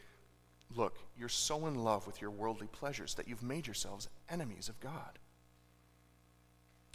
Look, 0.73 0.99
you're 1.19 1.27
so 1.27 1.67
in 1.67 1.83
love 1.83 2.07
with 2.07 2.21
your 2.21 2.31
worldly 2.31 2.67
pleasures 2.67 3.13
that 3.15 3.27
you've 3.27 3.43
made 3.43 3.67
yourselves 3.67 4.07
enemies 4.29 4.69
of 4.69 4.79
God. 4.79 5.19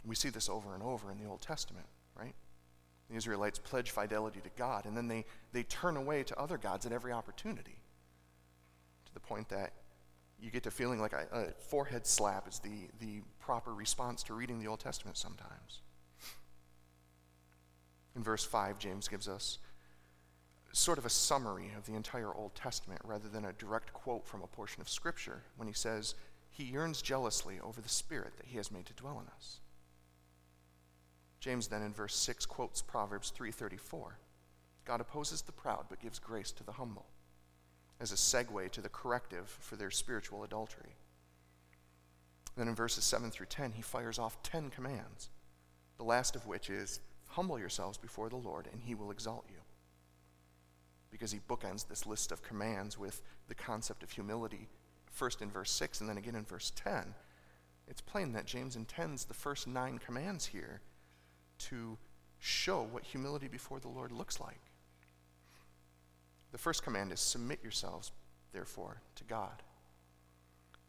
We 0.03 0.15
see 0.15 0.31
this 0.31 0.49
over 0.49 0.73
and 0.73 0.83
over 0.83 1.11
in 1.11 1.19
the 1.19 1.29
Old 1.29 1.43
Testament, 1.43 1.85
right? 2.19 2.35
The 3.11 3.17
Israelites 3.17 3.59
pledge 3.59 3.91
fidelity 3.91 4.41
to 4.41 4.49
God, 4.57 4.87
and 4.87 4.97
then 4.97 5.09
they, 5.09 5.27
they 5.53 5.63
turn 5.65 5.99
away 5.99 6.23
to 6.23 6.41
other 6.41 6.57
gods 6.57 6.87
at 6.87 6.93
every 6.93 7.13
opportunity, 7.13 7.77
to 9.05 9.13
the 9.13 9.21
point 9.21 9.51
that 9.51 9.75
you 10.41 10.51
get 10.51 10.63
to 10.63 10.71
feeling 10.71 11.03
like 11.03 11.13
a, 11.13 11.27
a 11.33 11.45
forehead 11.65 12.07
slap 12.07 12.49
is 12.49 12.61
the, 12.61 12.89
the 12.99 13.21
proper 13.41 13.75
response 13.75 14.23
to 14.23 14.33
reading 14.33 14.59
the 14.59 14.69
Old 14.69 14.81
Testament 14.81 15.19
sometimes. 15.19 15.83
In 18.15 18.23
verse 18.23 18.45
5, 18.47 18.79
James 18.79 19.07
gives 19.07 19.29
us 19.29 19.59
sort 20.77 20.99
of 20.99 21.07
a 21.07 21.11
summary 21.11 21.71
of 21.77 21.87
the 21.87 21.95
entire 21.95 22.35
Old 22.35 22.55
Testament 22.55 23.01
rather 23.05 23.29
than 23.29 23.45
a 23.45 23.53
direct 23.53 23.93
quote 23.93 24.27
from 24.27 24.43
a 24.43 24.47
portion 24.47 24.81
of 24.81 24.89
Scripture 24.89 25.43
when 25.57 25.69
he 25.69 25.75
says, 25.75 26.15
He 26.51 26.65
yearns 26.65 27.03
jealously 27.03 27.59
over 27.61 27.81
the 27.81 27.89
Spirit 27.89 28.37
that 28.37 28.47
He 28.47 28.57
has 28.59 28.71
made 28.71 28.87
to 28.87 28.93
dwell 28.93 29.21
in 29.21 29.29
us. 29.29 29.61
James 31.41 31.69
then 31.69 31.83
in 31.83 31.93
verse 31.93 32.17
6 32.17 32.47
quotes 32.47 32.83
Proverbs 32.83 33.33
3:34. 33.37 34.19
God 34.85 35.01
opposes 35.01 35.43
the 35.43 35.53
proud 35.53 35.87
but 35.89 36.01
gives 36.01 36.19
grace 36.19 36.53
to 36.53 36.65
the 36.65 36.73
humble 36.73 37.07
as 37.99 38.13
a 38.13 38.17
segue 38.17 38.71
to 38.71 38.81
the 38.81 38.89
corrective 38.89 39.49
for 39.49 39.77
their 39.77 39.91
spiritual 39.91 40.45
adultery. 40.45 40.97
Then 42.57 42.69
in 42.69 42.75
verses 42.75 43.05
7 43.05 43.31
through 43.31 43.47
10, 43.47 43.73
he 43.73 43.83
fires 43.83 44.19
off 44.19 44.43
10 44.43 44.71
commands, 44.71 45.31
the 45.97 46.05
last 46.05 46.37
of 46.37 46.47
which 46.47 46.71
is 46.71 47.01
Humble 47.29 47.59
yourselves 47.59 47.99
before 47.99 48.29
the 48.29 48.37
Lord, 48.37 48.69
and 48.73 48.83
he 48.83 48.95
will 48.95 49.11
exalt 49.11 49.45
you. 49.49 49.56
Because 51.17 51.33
he 51.33 51.41
bookends 51.49 51.89
this 51.89 52.05
list 52.05 52.31
of 52.31 52.43
commands 52.43 52.99
with 52.99 53.23
the 53.49 53.55
concept 53.55 54.03
of 54.03 54.11
humility, 54.11 54.69
first 55.11 55.41
in 55.41 55.51
verse 55.51 55.71
6 55.71 56.03
and 56.03 56.11
then 56.11 56.19
again 56.19 56.35
in 56.35 56.45
verse 56.45 56.71
10. 56.77 57.15
It's 57.89 58.03
plain 58.03 58.33
that 58.35 58.45
James 58.45 58.77
intends 58.77 59.25
the 59.25 59.33
first 59.33 59.67
nine 59.67 59.99
commands 59.99 60.45
here 60.45 60.83
to 61.59 61.97
show 62.39 62.83
what 62.83 63.03
humility 63.03 63.49
before 63.49 63.81
the 63.81 63.89
Lord 63.89 64.13
looks 64.13 64.41
like. 64.41 64.61
The 66.53 66.59
first 66.59 66.83
command 66.83 67.13
is 67.13 67.21
submit 67.21 67.61
yourselves, 67.63 68.13
therefore, 68.53 69.01
to 69.15 69.25
God. 69.25 69.63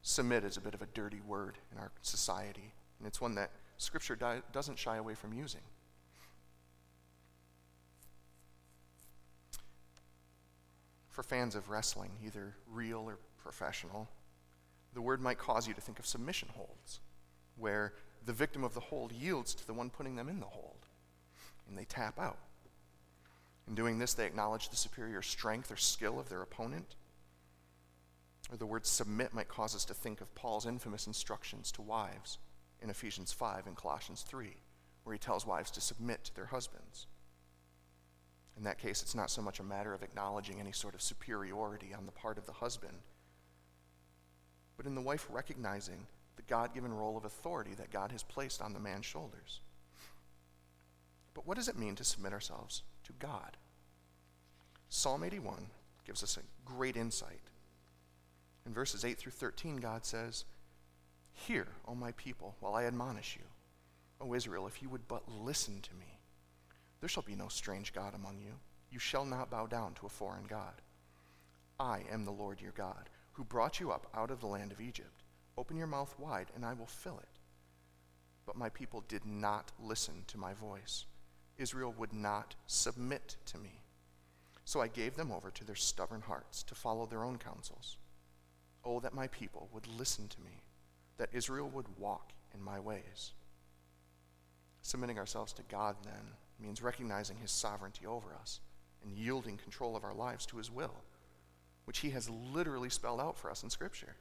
Submit 0.02 0.44
is 0.44 0.58
a 0.58 0.62
bit 0.62 0.74
of 0.74 0.82
a 0.82 0.88
dirty 0.88 1.22
word 1.26 1.58
in 1.72 1.78
our 1.78 1.92
society, 2.02 2.74
and 3.00 3.08
it's 3.08 3.22
one 3.22 3.36
that 3.36 3.52
Scripture 3.78 4.18
di- 4.18 4.42
doesn't 4.52 4.78
shy 4.78 4.98
away 4.98 5.16
from 5.16 5.32
using. 5.32 5.62
For 11.18 11.24
fans 11.24 11.56
of 11.56 11.72
wrestling, 11.72 12.12
either 12.24 12.54
real 12.72 13.00
or 13.00 13.18
professional, 13.42 14.08
the 14.94 15.02
word 15.02 15.20
might 15.20 15.40
cause 15.40 15.68
you 15.68 15.74
to 15.74 15.82
think 15.82 15.98
of 15.98 16.06
submission 16.06 16.48
holds, 16.56 17.00
where 17.56 17.94
the 18.28 18.34
victim 18.34 18.64
of 18.64 18.76
the 18.76 18.80
hold 18.80 19.12
yields 19.12 19.56
to 19.56 19.66
the 19.66 19.74
one 19.74 19.90
putting 19.90 20.16
them 20.16 20.30
in 20.30 20.40
the 20.40 20.46
hold, 20.46 20.86
and 21.68 21.76
they 21.76 21.86
tap 21.86 22.20
out. 22.20 22.38
In 23.68 23.74
doing 23.74 23.98
this, 23.98 24.14
they 24.14 24.28
acknowledge 24.28 24.70
the 24.70 24.76
superior 24.76 25.24
strength 25.24 25.72
or 25.72 25.76
skill 25.76 26.20
of 26.20 26.30
their 26.30 26.44
opponent. 26.44 26.94
Or 28.52 28.58
the 28.58 28.68
word 28.68 28.86
submit 28.86 29.34
might 29.34 29.48
cause 29.48 29.74
us 29.74 29.86
to 29.86 29.96
think 29.96 30.22
of 30.22 30.36
Paul's 30.36 30.68
infamous 30.68 31.08
instructions 31.08 31.72
to 31.72 31.82
wives 31.82 32.38
in 32.80 32.92
Ephesians 32.92 33.34
5 33.34 33.66
and 33.66 33.76
Colossians 33.76 34.22
3, 34.22 34.56
where 35.04 35.14
he 35.14 35.20
tells 35.20 35.48
wives 35.48 35.72
to 35.72 35.82
submit 35.82 36.26
to 36.26 36.36
their 36.36 36.46
husbands. 36.46 37.08
In 38.58 38.64
that 38.64 38.80
case, 38.80 39.02
it's 39.02 39.16
not 39.16 39.30
so 39.30 39.42
much 39.42 39.60
a 39.60 39.64
matter 39.64 39.94
of 39.94 40.04
acknowledging 40.04 40.60
any 40.60 40.72
sort 40.72 40.96
of 40.96 41.02
superiority 41.02 41.94
on 41.96 42.06
the 42.06 42.12
part 42.12 42.38
of 42.38 42.46
the 42.46 42.54
husband, 42.54 42.98
but 44.76 44.86
in 44.86 44.96
the 44.96 45.02
wife 45.02 45.28
recognizing 45.30 46.08
the 46.36 46.42
God 46.44 46.74
given 46.74 46.94
role 46.94 47.18
of 47.18 47.26
authority 47.26 47.74
that 47.76 47.92
God 47.92 48.12
has 48.12 48.24
placed 48.24 48.62
on 48.62 48.74
the 48.74 48.80
man's 48.80 49.06
shoulders. 49.06 49.62
But 51.34 51.46
what 51.46 51.58
does 51.58 51.68
it 51.68 51.78
mean 51.78 51.96
to 51.96 52.04
submit 52.04 52.34
ourselves 52.34 52.82
to 53.08 53.14
God. 53.14 53.58
Psalm 54.90 55.24
81 55.24 55.68
gives 56.06 56.24
us 56.24 56.38
a 56.38 56.70
great 56.70 56.96
insight. 56.96 57.42
In 58.66 58.74
verses 58.74 59.04
8 59.04 59.18
through 59.18 59.32
13, 59.32 59.78
God 59.78 60.06
says, 60.06 60.46
Hear, 61.34 61.68
O 61.88 61.96
my 61.96 62.12
people, 62.14 62.56
while 62.60 62.76
I 62.76 62.86
admonish 62.86 63.38
you. 63.38 63.46
O 64.20 64.34
Israel, 64.34 64.68
if 64.68 64.82
you 64.82 64.90
would 64.90 65.08
but 65.08 65.24
listen 65.30 65.82
to 65.82 65.94
me. 65.96 66.17
There 67.00 67.10
shall 67.10 67.24
be 67.24 67.36
no 67.36 67.48
strange 67.48 67.94
God 67.94 68.16
among 68.16 68.40
you. 68.40 68.54
You 68.92 69.00
shall 69.00 69.26
not 69.26 69.50
bow 69.50 69.68
down 69.68 69.94
to 69.96 70.06
a 70.06 70.10
foreign 70.10 70.46
God. 70.48 70.82
I 71.80 72.02
am 72.12 72.26
the 72.26 72.32
Lord 72.32 72.62
your 72.62 72.72
God, 72.72 73.10
who 73.34 73.44
brought 73.44 73.80
you 73.80 73.92
up 73.92 74.08
out 74.16 74.32
of 74.32 74.40
the 74.40 74.48
land 74.48 74.72
of 74.72 74.82
Egypt. 74.82 75.24
Open 75.58 75.78
your 75.78 75.88
mouth 75.88 76.16
wide, 76.18 76.48
and 76.56 76.66
I 76.66 76.74
will 76.74 76.88
fill 76.88 77.20
it. 77.20 77.40
But 78.46 78.56
my 78.56 78.70
people 78.70 79.04
did 79.08 79.26
not 79.26 79.72
listen 79.80 80.24
to 80.28 80.38
my 80.38 80.54
voice. 80.54 81.06
Israel 81.58 81.94
would 81.98 82.14
not 82.14 82.56
submit 82.66 83.36
to 83.48 83.58
me. 83.58 83.82
So 84.66 84.82
I 84.82 84.88
gave 84.88 85.16
them 85.16 85.32
over 85.32 85.50
to 85.52 85.64
their 85.64 85.76
stubborn 85.76 86.22
hearts 86.22 86.64
to 86.64 86.76
follow 86.76 87.06
their 87.06 87.24
own 87.24 87.38
counsels. 87.38 87.98
Oh, 88.84 89.00
that 89.00 89.14
my 89.14 89.28
people 89.28 89.70
would 89.74 89.88
listen 89.88 90.28
to 90.28 90.42
me, 90.42 90.62
that 91.18 91.30
Israel 91.34 91.70
would 91.70 91.98
walk 91.98 92.32
in 92.54 92.64
my 92.64 92.80
ways. 92.80 93.34
Submitting 94.82 95.18
ourselves 95.18 95.54
to 95.54 95.64
God, 95.64 95.96
then, 96.04 96.36
means 96.60 96.82
recognizing 96.82 97.38
his 97.38 97.52
sovereignty 97.52 98.06
over 98.06 98.34
us 98.34 98.60
and 99.04 99.18
yielding 99.18 99.58
control 99.58 99.96
of 99.96 100.04
our 100.04 100.14
lives 100.14 100.46
to 100.48 100.58
his 100.58 100.72
will, 100.72 101.04
which 101.86 102.00
he 102.00 102.10
has 102.12 102.30
literally 102.30 102.90
spelled 102.90 103.22
out 103.22 103.38
for 103.38 103.50
us 103.50 103.64
in 103.64 103.70
Scripture. 103.70 104.16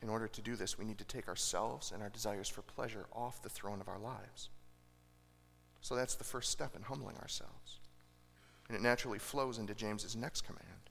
In 0.00 0.08
order 0.08 0.28
to 0.28 0.40
do 0.40 0.54
this, 0.54 0.78
we 0.78 0.84
need 0.84 0.98
to 0.98 1.04
take 1.04 1.28
ourselves 1.28 1.90
and 1.92 2.02
our 2.02 2.08
desires 2.08 2.48
for 2.48 2.62
pleasure 2.62 3.06
off 3.12 3.42
the 3.42 3.48
throne 3.48 3.80
of 3.80 3.88
our 3.88 3.98
lives. 3.98 4.48
So 5.80 5.96
that's 5.96 6.14
the 6.14 6.24
first 6.24 6.50
step 6.50 6.76
in 6.76 6.82
humbling 6.82 7.16
ourselves. 7.16 7.80
And 8.68 8.76
it 8.76 8.82
naturally 8.82 9.18
flows 9.18 9.58
into 9.58 9.74
James's 9.74 10.14
next 10.14 10.42
command 10.42 10.90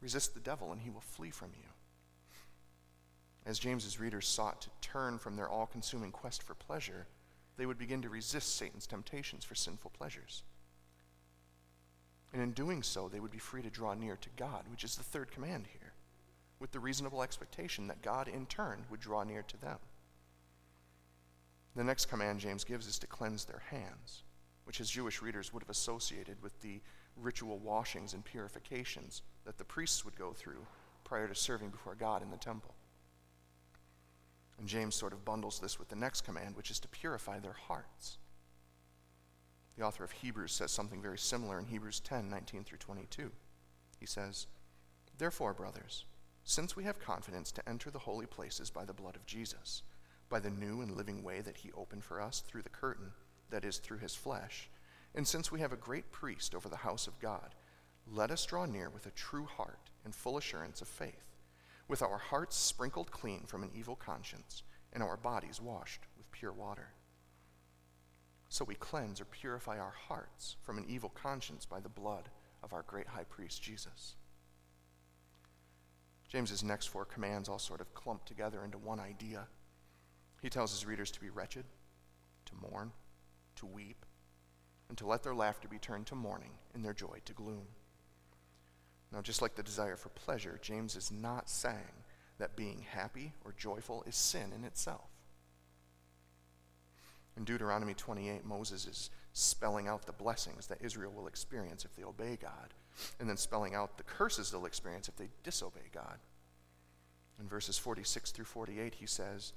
resist 0.00 0.34
the 0.34 0.40
devil, 0.40 0.72
and 0.72 0.80
he 0.80 0.90
will 0.90 1.00
flee 1.00 1.30
from 1.30 1.50
you. 1.56 1.68
As 3.44 3.58
James's 3.58 3.98
readers 3.98 4.28
sought 4.28 4.60
to 4.62 4.70
turn 4.80 5.18
from 5.18 5.36
their 5.36 5.48
all 5.48 5.66
consuming 5.66 6.12
quest 6.12 6.42
for 6.42 6.54
pleasure, 6.54 7.06
they 7.58 7.66
would 7.66 7.76
begin 7.76 8.00
to 8.02 8.08
resist 8.08 8.56
Satan's 8.56 8.86
temptations 8.86 9.44
for 9.44 9.56
sinful 9.56 9.90
pleasures. 9.90 10.44
And 12.32 12.40
in 12.40 12.52
doing 12.52 12.82
so, 12.82 13.08
they 13.08 13.20
would 13.20 13.32
be 13.32 13.38
free 13.38 13.62
to 13.62 13.70
draw 13.70 13.94
near 13.94 14.16
to 14.16 14.28
God, 14.36 14.64
which 14.70 14.84
is 14.84 14.96
the 14.96 15.02
third 15.02 15.32
command 15.32 15.66
here, 15.72 15.92
with 16.60 16.70
the 16.70 16.80
reasonable 16.80 17.22
expectation 17.22 17.88
that 17.88 18.00
God 18.00 18.28
in 18.28 18.46
turn 18.46 18.84
would 18.90 19.00
draw 19.00 19.24
near 19.24 19.42
to 19.42 19.60
them. 19.60 19.78
The 21.74 21.84
next 21.84 22.06
command 22.06 22.40
James 22.40 22.64
gives 22.64 22.86
is 22.86 22.98
to 23.00 23.06
cleanse 23.06 23.44
their 23.44 23.62
hands, 23.70 24.22
which 24.64 24.78
his 24.78 24.90
Jewish 24.90 25.20
readers 25.20 25.52
would 25.52 25.62
have 25.62 25.70
associated 25.70 26.40
with 26.42 26.60
the 26.60 26.80
ritual 27.16 27.58
washings 27.58 28.14
and 28.14 28.24
purifications 28.24 29.22
that 29.44 29.58
the 29.58 29.64
priests 29.64 30.04
would 30.04 30.16
go 30.16 30.32
through 30.32 30.64
prior 31.02 31.26
to 31.26 31.34
serving 31.34 31.70
before 31.70 31.96
God 31.96 32.22
in 32.22 32.30
the 32.30 32.36
temple. 32.36 32.74
And 34.58 34.68
James 34.68 34.94
sort 34.94 35.12
of 35.12 35.24
bundles 35.24 35.60
this 35.60 35.78
with 35.78 35.88
the 35.88 35.96
next 35.96 36.22
command, 36.22 36.56
which 36.56 36.70
is 36.70 36.80
to 36.80 36.88
purify 36.88 37.38
their 37.38 37.52
hearts. 37.52 38.18
The 39.76 39.84
author 39.84 40.02
of 40.02 40.10
Hebrews 40.10 40.52
says 40.52 40.72
something 40.72 41.00
very 41.00 41.18
similar 41.18 41.58
in 41.58 41.66
Hebrews 41.66 42.00
10 42.00 42.28
19 42.28 42.64
through 42.64 42.78
22. 42.78 43.30
He 44.00 44.06
says, 44.06 44.46
Therefore, 45.16 45.54
brothers, 45.54 46.04
since 46.42 46.74
we 46.74 46.84
have 46.84 46.98
confidence 46.98 47.52
to 47.52 47.68
enter 47.68 47.90
the 47.90 47.98
holy 48.00 48.26
places 48.26 48.70
by 48.70 48.84
the 48.84 48.92
blood 48.92 49.14
of 49.14 49.26
Jesus, 49.26 49.82
by 50.28 50.40
the 50.40 50.50
new 50.50 50.80
and 50.80 50.96
living 50.96 51.22
way 51.22 51.40
that 51.40 51.58
he 51.58 51.72
opened 51.72 52.04
for 52.04 52.20
us 52.20 52.40
through 52.40 52.62
the 52.62 52.68
curtain, 52.68 53.12
that 53.50 53.64
is, 53.64 53.78
through 53.78 53.98
his 53.98 54.14
flesh. 54.14 54.68
And 55.14 55.26
since 55.26 55.52
we 55.52 55.60
have 55.60 55.72
a 55.72 55.76
great 55.76 56.10
priest 56.10 56.54
over 56.54 56.68
the 56.68 56.76
house 56.76 57.06
of 57.06 57.18
God, 57.20 57.54
let 58.10 58.30
us 58.30 58.46
draw 58.46 58.64
near 58.64 58.90
with 58.90 59.06
a 59.06 59.10
true 59.10 59.44
heart 59.44 59.90
and 60.04 60.14
full 60.14 60.38
assurance 60.38 60.80
of 60.80 60.88
faith, 60.88 61.36
with 61.88 62.02
our 62.02 62.18
hearts 62.18 62.56
sprinkled 62.56 63.10
clean 63.10 63.44
from 63.46 63.62
an 63.62 63.70
evil 63.74 63.96
conscience 63.96 64.62
and 64.92 65.02
our 65.02 65.16
bodies 65.16 65.60
washed 65.60 66.02
with 66.16 66.30
pure 66.30 66.52
water. 66.52 66.90
So 68.50 68.64
we 68.64 68.74
cleanse 68.74 69.20
or 69.20 69.26
purify 69.26 69.78
our 69.78 69.94
hearts 70.08 70.56
from 70.62 70.78
an 70.78 70.86
evil 70.88 71.10
conscience 71.10 71.66
by 71.66 71.80
the 71.80 71.88
blood 71.88 72.28
of 72.62 72.72
our 72.72 72.82
great 72.82 73.08
high 73.08 73.24
priest 73.24 73.62
Jesus. 73.62 74.16
James's 76.28 76.62
next 76.62 76.86
four 76.86 77.04
commands 77.04 77.48
all 77.48 77.58
sort 77.58 77.80
of 77.80 77.94
clump 77.94 78.24
together 78.24 78.64
into 78.64 78.78
one 78.78 79.00
idea. 79.00 79.46
He 80.42 80.50
tells 80.50 80.72
his 80.72 80.86
readers 80.86 81.10
to 81.12 81.20
be 81.20 81.30
wretched, 81.30 81.64
to 82.46 82.52
mourn, 82.70 82.92
to 83.56 83.66
weep, 83.66 84.04
and 84.88 84.96
to 84.98 85.06
let 85.06 85.22
their 85.22 85.34
laughter 85.34 85.68
be 85.68 85.78
turned 85.78 86.06
to 86.06 86.14
mourning 86.14 86.52
and 86.74 86.84
their 86.84 86.94
joy 86.94 87.18
to 87.24 87.32
gloom. 87.32 87.66
Now, 89.12 89.22
just 89.22 89.40
like 89.40 89.54
the 89.54 89.62
desire 89.62 89.96
for 89.96 90.10
pleasure, 90.10 90.58
James 90.60 90.94
is 90.94 91.10
not 91.10 91.48
saying 91.48 92.04
that 92.38 92.56
being 92.56 92.84
happy 92.90 93.32
or 93.44 93.54
joyful 93.56 94.04
is 94.06 94.16
sin 94.16 94.52
in 94.54 94.64
itself. 94.64 95.08
In 97.36 97.44
Deuteronomy 97.44 97.94
28, 97.94 98.44
Moses 98.44 98.86
is 98.86 99.10
spelling 99.32 99.88
out 99.88 100.06
the 100.06 100.12
blessings 100.12 100.66
that 100.66 100.82
Israel 100.82 101.12
will 101.14 101.28
experience 101.28 101.84
if 101.84 101.94
they 101.94 102.04
obey 102.04 102.36
God, 102.40 102.74
and 103.18 103.28
then 103.28 103.36
spelling 103.36 103.74
out 103.74 103.96
the 103.96 104.02
curses 104.02 104.50
they'll 104.50 104.66
experience 104.66 105.08
if 105.08 105.16
they 105.16 105.28
disobey 105.44 105.88
God. 105.92 106.18
In 107.40 107.48
verses 107.48 107.78
46 107.78 108.32
through 108.32 108.44
48, 108.44 108.94
he 108.94 109.06
says, 109.06 109.52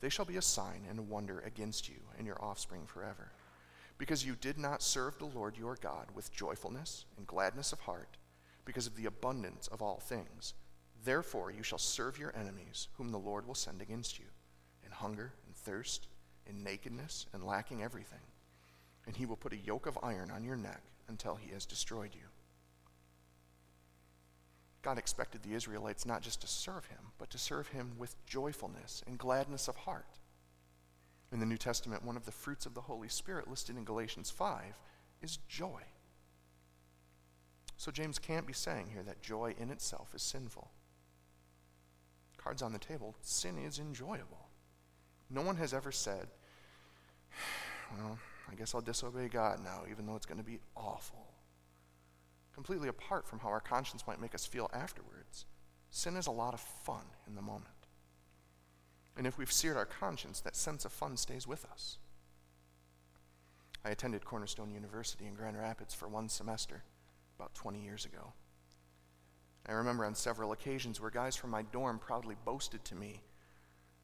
They 0.00 0.08
shall 0.08 0.24
be 0.24 0.38
a 0.38 0.42
sign 0.42 0.86
and 0.88 0.98
a 0.98 1.02
wonder 1.02 1.40
against 1.40 1.88
you 1.88 2.00
and 2.16 2.26
your 2.26 2.42
offspring 2.42 2.86
forever, 2.86 3.30
because 3.98 4.26
you 4.26 4.34
did 4.34 4.56
not 4.56 4.82
serve 4.82 5.18
the 5.18 5.26
Lord 5.26 5.56
your 5.56 5.76
God 5.80 6.06
with 6.14 6.32
joyfulness 6.32 7.04
and 7.16 7.26
gladness 7.26 7.72
of 7.72 7.80
heart 7.80 8.17
because 8.68 8.86
of 8.86 8.96
the 8.96 9.06
abundance 9.06 9.66
of 9.68 9.80
all 9.80 9.98
things. 9.98 10.52
Therefore, 11.02 11.50
you 11.50 11.62
shall 11.62 11.78
serve 11.78 12.18
your 12.18 12.36
enemies, 12.36 12.88
whom 12.98 13.10
the 13.10 13.18
Lord 13.18 13.46
will 13.46 13.54
send 13.54 13.80
against 13.80 14.18
you, 14.18 14.26
in 14.84 14.92
hunger 14.92 15.32
and 15.46 15.56
thirst, 15.56 16.06
in 16.46 16.62
nakedness 16.62 17.24
and 17.32 17.42
lacking 17.42 17.82
everything. 17.82 18.20
And 19.06 19.16
he 19.16 19.24
will 19.24 19.36
put 19.36 19.54
a 19.54 19.56
yoke 19.56 19.86
of 19.86 19.98
iron 20.02 20.30
on 20.30 20.44
your 20.44 20.56
neck 20.56 20.82
until 21.08 21.34
he 21.34 21.50
has 21.54 21.64
destroyed 21.64 22.10
you. 22.14 22.26
God 24.82 24.98
expected 24.98 25.42
the 25.42 25.54
Israelites 25.54 26.04
not 26.04 26.20
just 26.20 26.42
to 26.42 26.46
serve 26.46 26.84
him, 26.86 27.12
but 27.16 27.30
to 27.30 27.38
serve 27.38 27.68
him 27.68 27.92
with 27.96 28.22
joyfulness 28.26 29.02
and 29.06 29.18
gladness 29.18 29.66
of 29.66 29.76
heart. 29.76 30.18
In 31.32 31.40
the 31.40 31.46
New 31.46 31.56
Testament, 31.56 32.04
one 32.04 32.18
of 32.18 32.26
the 32.26 32.32
fruits 32.32 32.66
of 32.66 32.74
the 32.74 32.82
Holy 32.82 33.08
Spirit 33.08 33.48
listed 33.48 33.78
in 33.78 33.84
Galatians 33.84 34.30
5 34.30 34.78
is 35.22 35.38
joy. 35.48 35.80
So 37.78 37.92
James 37.92 38.18
can't 38.18 38.46
be 38.46 38.52
saying 38.52 38.88
here 38.92 39.04
that 39.04 39.22
joy 39.22 39.54
in 39.56 39.70
itself 39.70 40.12
is 40.12 40.20
sinful. 40.20 40.72
Cards 42.36 42.60
on 42.60 42.72
the 42.72 42.78
table, 42.78 43.14
sin 43.20 43.56
is 43.56 43.78
enjoyable. 43.78 44.48
No 45.30 45.42
one 45.42 45.56
has 45.56 45.72
ever 45.72 45.92
said, 45.92 46.26
well, 47.96 48.18
I 48.50 48.56
guess 48.56 48.74
I'll 48.74 48.80
disobey 48.80 49.28
God 49.28 49.60
now, 49.62 49.82
even 49.88 50.06
though 50.06 50.16
it's 50.16 50.26
going 50.26 50.38
to 50.38 50.44
be 50.44 50.58
awful. 50.76 51.28
Completely 52.52 52.88
apart 52.88 53.28
from 53.28 53.38
how 53.38 53.48
our 53.48 53.60
conscience 53.60 54.04
might 54.08 54.20
make 54.20 54.34
us 54.34 54.44
feel 54.44 54.68
afterwards, 54.72 55.46
sin 55.90 56.16
is 56.16 56.26
a 56.26 56.32
lot 56.32 56.54
of 56.54 56.60
fun 56.60 57.04
in 57.28 57.36
the 57.36 57.42
moment. 57.42 57.68
And 59.16 59.24
if 59.24 59.38
we've 59.38 59.52
seared 59.52 59.76
our 59.76 59.86
conscience, 59.86 60.40
that 60.40 60.56
sense 60.56 60.84
of 60.84 60.90
fun 60.90 61.16
stays 61.16 61.46
with 61.46 61.64
us. 61.70 61.98
I 63.84 63.90
attended 63.90 64.24
Cornerstone 64.24 64.72
University 64.72 65.26
in 65.26 65.34
Grand 65.34 65.56
Rapids 65.56 65.94
for 65.94 66.08
one 66.08 66.28
semester 66.28 66.82
about 67.38 67.54
20 67.54 67.80
years 67.80 68.04
ago. 68.04 68.32
I 69.66 69.72
remember 69.72 70.04
on 70.04 70.14
several 70.14 70.52
occasions 70.52 71.00
where 71.00 71.10
guys 71.10 71.36
from 71.36 71.50
my 71.50 71.62
dorm 71.62 71.98
proudly 71.98 72.34
boasted 72.44 72.84
to 72.86 72.94
me 72.94 73.22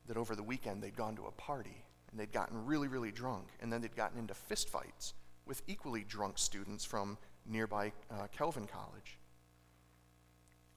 that 0.06 0.16
over 0.16 0.36
the 0.36 0.42
weekend 0.42 0.82
they'd 0.82 0.94
gone 0.94 1.16
to 1.16 1.26
a 1.26 1.32
party 1.32 1.84
and 2.10 2.20
they'd 2.20 2.32
gotten 2.32 2.64
really, 2.64 2.86
really 2.86 3.10
drunk, 3.10 3.48
and 3.60 3.72
then 3.72 3.80
they'd 3.80 3.96
gotten 3.96 4.20
into 4.20 4.34
fistfights 4.34 5.14
with 5.46 5.62
equally 5.66 6.04
drunk 6.04 6.38
students 6.38 6.84
from 6.84 7.18
nearby 7.44 7.92
uh, 8.10 8.28
Calvin 8.30 8.66
College. 8.66 9.18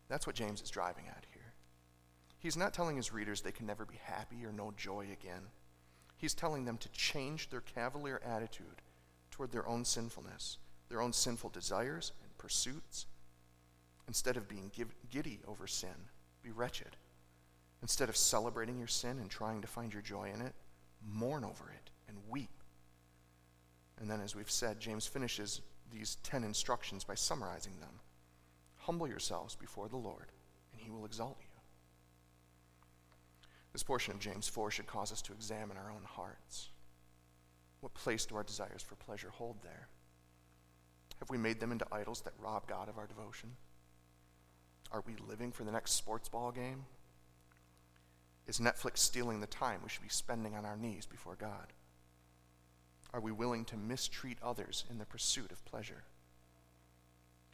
That's 0.07 0.25
what 0.25 0.35
James 0.35 0.61
is 0.61 0.71
driving 0.71 1.05
at 1.09 1.25
here. 1.33 1.53
He's 2.39 2.57
not 2.57 2.73
telling 2.73 2.95
his 2.95 3.13
readers 3.13 3.41
they 3.41 3.51
can 3.51 3.67
never 3.67 3.85
be 3.85 3.99
happy 4.01 4.43
or 4.43 4.51
know 4.51 4.73
joy 4.75 5.07
again. 5.11 5.43
He's 6.15 6.33
telling 6.33 6.65
them 6.65 6.77
to 6.77 6.89
change 6.89 7.49
their 7.49 7.61
cavalier 7.61 8.19
attitude 8.25 8.81
toward 9.29 9.51
their 9.51 9.67
own 9.67 9.85
sinfulness, 9.85 10.57
their 10.89 11.01
own 11.01 11.13
sinful 11.13 11.51
desires 11.51 12.13
pursuits. 12.37 13.05
Instead 14.07 14.37
of 14.37 14.47
being 14.47 14.71
giddy 15.09 15.39
over 15.47 15.67
sin, 15.67 16.09
be 16.41 16.51
wretched. 16.51 16.95
Instead 17.81 18.09
of 18.09 18.17
celebrating 18.17 18.77
your 18.77 18.87
sin 18.87 19.19
and 19.19 19.29
trying 19.29 19.61
to 19.61 19.67
find 19.67 19.93
your 19.93 20.01
joy 20.01 20.31
in 20.33 20.41
it, 20.41 20.53
mourn 21.05 21.43
over 21.43 21.69
it 21.69 21.91
and 22.07 22.17
weep. 22.29 22.63
And 23.99 24.09
then, 24.09 24.21
as 24.21 24.35
we've 24.35 24.49
said, 24.49 24.79
James 24.79 25.05
finishes 25.05 25.61
these 25.91 26.17
10 26.23 26.43
instructions 26.43 27.03
by 27.03 27.15
summarizing 27.15 27.79
them. 27.79 27.99
Humble 28.77 29.07
yourselves 29.07 29.55
before 29.55 29.89
the 29.89 29.97
Lord, 29.97 30.31
and 30.71 30.81
he 30.81 30.89
will 30.89 31.05
exalt 31.05 31.37
you. 31.39 31.47
This 33.73 33.83
portion 33.83 34.13
of 34.13 34.19
James 34.19 34.47
4 34.47 34.71
should 34.71 34.87
cause 34.87 35.11
us 35.11 35.21
to 35.23 35.33
examine 35.33 35.77
our 35.77 35.91
own 35.91 36.03
hearts. 36.05 36.69
What 37.81 37.93
place 37.93 38.25
do 38.25 38.35
our 38.35 38.43
desires 38.43 38.81
for 38.81 38.95
pleasure 38.95 39.29
hold 39.29 39.57
there? 39.61 39.87
Have 41.19 41.29
we 41.29 41.37
made 41.37 41.59
them 41.59 41.71
into 41.71 41.87
idols 41.91 42.21
that 42.21 42.33
rob 42.39 42.67
God 42.67 42.89
of 42.89 42.97
our 42.97 43.07
devotion? 43.07 43.51
Are 44.91 45.03
we 45.05 45.15
living 45.27 45.51
for 45.51 45.63
the 45.63 45.71
next 45.71 45.91
sports 45.93 46.29
ball 46.29 46.51
game? 46.51 46.85
Is 48.47 48.59
Netflix 48.59 48.99
stealing 48.99 49.41
the 49.41 49.47
time 49.47 49.81
we 49.83 49.89
should 49.89 50.03
be 50.03 50.09
spending 50.09 50.55
on 50.55 50.65
our 50.65 50.77
knees 50.77 51.05
before 51.05 51.35
God? 51.35 51.73
Are 53.13 53.19
we 53.19 53.31
willing 53.31 53.65
to 53.65 53.77
mistreat 53.77 54.37
others 54.41 54.85
in 54.89 54.99
the 54.99 55.05
pursuit 55.05 55.51
of 55.51 55.65
pleasure? 55.65 56.03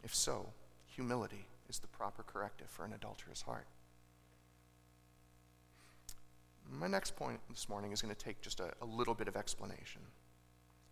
If 0.03 0.13
so, 0.13 0.49
humility 0.85 1.47
is 1.69 1.79
the 1.79 1.87
proper 1.87 2.23
corrective 2.23 2.69
for 2.69 2.85
an 2.85 2.93
adulterous 2.93 3.41
heart. 3.41 3.65
My 6.71 6.87
next 6.87 7.15
point 7.15 7.39
this 7.49 7.69
morning 7.69 7.91
is 7.91 8.01
going 8.01 8.13
to 8.13 8.19
take 8.19 8.41
just 8.41 8.59
a, 8.59 8.71
a 8.81 8.85
little 8.85 9.13
bit 9.13 9.27
of 9.27 9.35
explanation. 9.35 10.01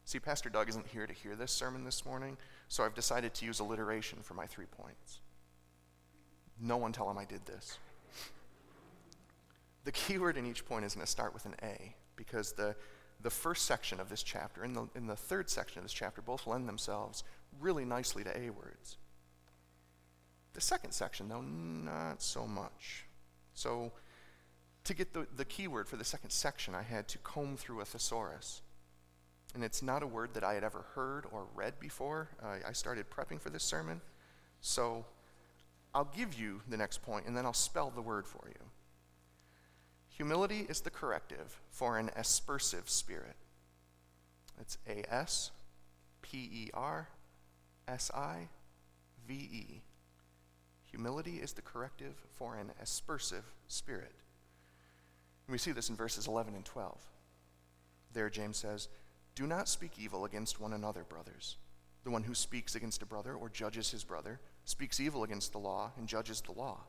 See, 0.06 0.20
Pastor 0.20 0.50
Doug 0.50 0.68
isn't 0.70 0.88
here 0.88 1.08
to 1.08 1.14
hear 1.14 1.36
this 1.36 1.52
sermon 1.52 1.84
this 1.84 2.06
morning, 2.06 2.38
so 2.68 2.84
I've 2.84 2.96
decided 2.96 3.34
to 3.36 3.46
use 3.46 3.60
alliteration 3.60 4.20
for 4.22 4.34
my 4.34 4.46
three 4.46 4.66
points. 4.66 5.20
No 6.60 6.78
one 6.78 6.92
tell 6.92 7.10
him 7.10 7.18
I 7.18 7.26
did 7.26 7.46
this. 7.46 7.78
The 9.84 9.92
key 9.92 10.18
word 10.18 10.38
in 10.38 10.46
each 10.46 10.66
point 10.66 10.86
is 10.86 10.94
going 10.94 11.06
to 11.06 11.12
start 11.12 11.34
with 11.34 11.46
an 11.46 11.56
A, 11.64 11.96
because 12.16 12.52
the, 12.54 12.76
the 13.22 13.30
first 13.30 13.66
section 13.66 14.00
of 14.00 14.10
this 14.10 14.22
chapter 14.22 14.64
and 14.64 14.76
the, 14.76 14.88
and 14.96 15.10
the 15.10 15.16
third 15.16 15.50
section 15.50 15.80
of 15.80 15.86
this 15.86 15.94
chapter 15.94 16.22
both 16.22 16.46
lend 16.46 16.68
themselves 16.68 17.24
really 17.60 17.86
nicely 17.86 18.24
to 18.24 18.38
A 18.38 18.50
words. 18.50 18.98
The 20.54 20.62
second 20.62 20.92
section, 20.92 21.30
though, 21.30 21.42
not 21.42 22.22
so 22.22 22.46
much. 22.46 23.06
So, 23.54 23.92
to 24.84 24.94
get 24.94 25.14
the, 25.14 25.28
the 25.36 25.46
key 25.46 25.68
word 25.68 25.88
for 25.88 25.96
the 25.96 26.04
second 26.04 26.32
section, 26.32 26.76
I 26.76 26.82
had 26.82 27.08
to 27.10 27.18
comb 27.20 27.56
through 27.56 27.82
a 27.82 27.86
thesaurus. 27.86 28.62
And 29.54 29.64
it's 29.64 29.82
not 29.82 30.04
a 30.04 30.08
word 30.08 30.34
that 30.34 30.44
I 30.44 30.54
had 30.54 30.64
ever 30.64 30.86
heard 30.96 31.26
or 31.32 31.46
read 31.54 31.80
before. 31.80 32.30
Uh, 32.42 32.58
I 32.68 32.72
started 32.72 33.10
prepping 33.10 33.42
for 33.42 33.50
this 33.50 33.64
sermon. 33.64 34.02
So 34.62 35.06
I'll 35.94 36.12
give 36.16 36.40
you 36.40 36.62
the 36.70 36.78
next 36.78 37.02
point 37.02 37.26
and 37.26 37.36
then 37.36 37.46
I'll 37.46 37.54
spell 37.54 37.92
the 37.94 38.02
word 38.02 38.26
for 38.26 38.48
you. 38.48 38.66
Humility 40.10 40.66
is 40.70 40.82
the 40.82 40.90
corrective 40.90 41.60
for 41.70 41.98
an 41.98 42.12
aspersive 42.18 42.90
spirit. 42.90 43.36
It's 44.60 44.78
A 44.88 45.12
S 45.12 45.52
P 46.22 46.38
E 46.38 46.70
R 46.74 47.10
S 47.88 48.12
I 48.14 48.48
V 49.28 49.34
E. 49.34 49.82
Humility 50.92 51.38
is 51.38 51.54
the 51.54 51.62
corrective 51.62 52.16
for 52.36 52.56
an 52.56 52.72
aspersive 52.82 53.44
spirit. 53.68 54.14
And 55.48 55.54
we 55.54 55.58
see 55.58 55.72
this 55.72 55.90
in 55.90 55.96
verses 55.96 56.28
11 56.28 56.54
and 56.54 56.66
12. 56.66 56.98
There, 58.14 58.30
James 58.30 58.58
says, 58.58 58.90
do 59.36 59.48
not 59.48 59.70
speak 59.70 59.94
evil 59.98 60.26
against 60.26 60.60
one 60.60 60.74
another, 60.74 61.04
brothers. 61.04 61.58
The 62.04 62.12
one 62.12 62.24
who 62.24 62.34
speaks 62.34 62.76
against 62.76 63.02
a 63.02 63.06
brother 63.06 63.34
or 63.34 63.50
judges 63.50 63.92
his 63.92 64.04
brother 64.04 64.40
speaks 64.66 65.00
evil 65.00 65.24
against 65.24 65.52
the 65.52 65.60
law 65.60 65.92
and 65.98 66.08
judges 66.08 66.42
the 66.42 66.52
law. 66.52 66.80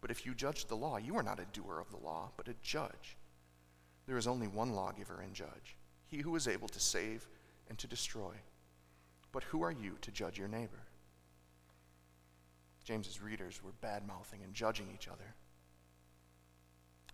But 0.00 0.10
if 0.10 0.24
you 0.24 0.34
judge 0.34 0.66
the 0.66 0.76
law, 0.76 0.96
you 0.96 1.16
are 1.16 1.22
not 1.22 1.40
a 1.40 1.46
doer 1.52 1.80
of 1.80 1.90
the 1.90 2.04
law, 2.04 2.30
but 2.36 2.48
a 2.48 2.54
judge. 2.62 3.16
There 4.06 4.18
is 4.18 4.26
only 4.26 4.46
one 4.46 4.72
lawgiver 4.72 5.20
and 5.20 5.34
judge, 5.34 5.76
he 6.06 6.18
who 6.18 6.36
is 6.36 6.46
able 6.46 6.68
to 6.68 6.80
save 6.80 7.26
and 7.68 7.76
to 7.78 7.88
destroy. 7.88 8.32
But 9.32 9.44
who 9.44 9.62
are 9.62 9.72
you 9.72 9.98
to 10.00 10.10
judge 10.10 10.38
your 10.38 10.48
neighbor? 10.48 10.82
James's 12.84 13.20
readers 13.20 13.62
were 13.62 13.72
bad 13.82 14.06
mouthing 14.06 14.40
and 14.42 14.54
judging 14.54 14.88
each 14.94 15.08
other. 15.08 15.34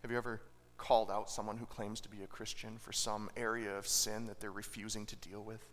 Have 0.02 0.10
you 0.10 0.16
ever 0.16 0.40
called 0.76 1.10
out 1.10 1.30
someone 1.30 1.56
who 1.56 1.66
claims 1.66 2.00
to 2.00 2.08
be 2.08 2.22
a 2.22 2.26
Christian 2.26 2.78
for 2.78 2.92
some 2.92 3.30
area 3.36 3.76
of 3.76 3.86
sin 3.86 4.26
that 4.26 4.40
they're 4.40 4.50
refusing 4.50 5.06
to 5.06 5.16
deal 5.16 5.42
with. 5.42 5.64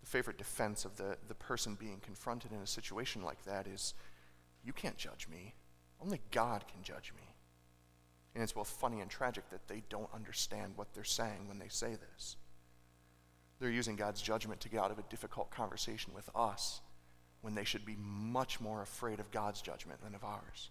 The 0.00 0.06
favorite 0.06 0.38
defense 0.38 0.84
of 0.84 0.96
the, 0.96 1.16
the 1.26 1.34
person 1.34 1.74
being 1.74 2.00
confronted 2.00 2.52
in 2.52 2.58
a 2.58 2.66
situation 2.66 3.22
like 3.22 3.44
that 3.44 3.66
is 3.66 3.94
you 4.64 4.72
can't 4.72 4.96
judge 4.96 5.28
me. 5.28 5.54
Only 6.00 6.20
God 6.30 6.64
can 6.68 6.82
judge 6.82 7.12
me. 7.16 7.34
And 8.34 8.42
it's 8.42 8.52
both 8.52 8.68
funny 8.68 9.00
and 9.00 9.10
tragic 9.10 9.50
that 9.50 9.66
they 9.66 9.82
don't 9.88 10.08
understand 10.14 10.74
what 10.76 10.94
they're 10.94 11.04
saying 11.04 11.48
when 11.48 11.58
they 11.58 11.68
say 11.68 11.96
this. 11.96 12.36
They're 13.58 13.70
using 13.70 13.96
God's 13.96 14.22
judgment 14.22 14.60
to 14.60 14.68
get 14.68 14.80
out 14.80 14.92
of 14.92 14.98
a 14.98 15.04
difficult 15.10 15.50
conversation 15.50 16.12
with 16.14 16.30
us 16.34 16.80
when 17.40 17.54
they 17.54 17.64
should 17.64 17.84
be 17.84 17.96
much 17.98 18.60
more 18.60 18.82
afraid 18.82 19.20
of 19.20 19.30
God's 19.30 19.60
judgment 19.60 20.02
than 20.02 20.14
of 20.14 20.24
ours. 20.24 20.70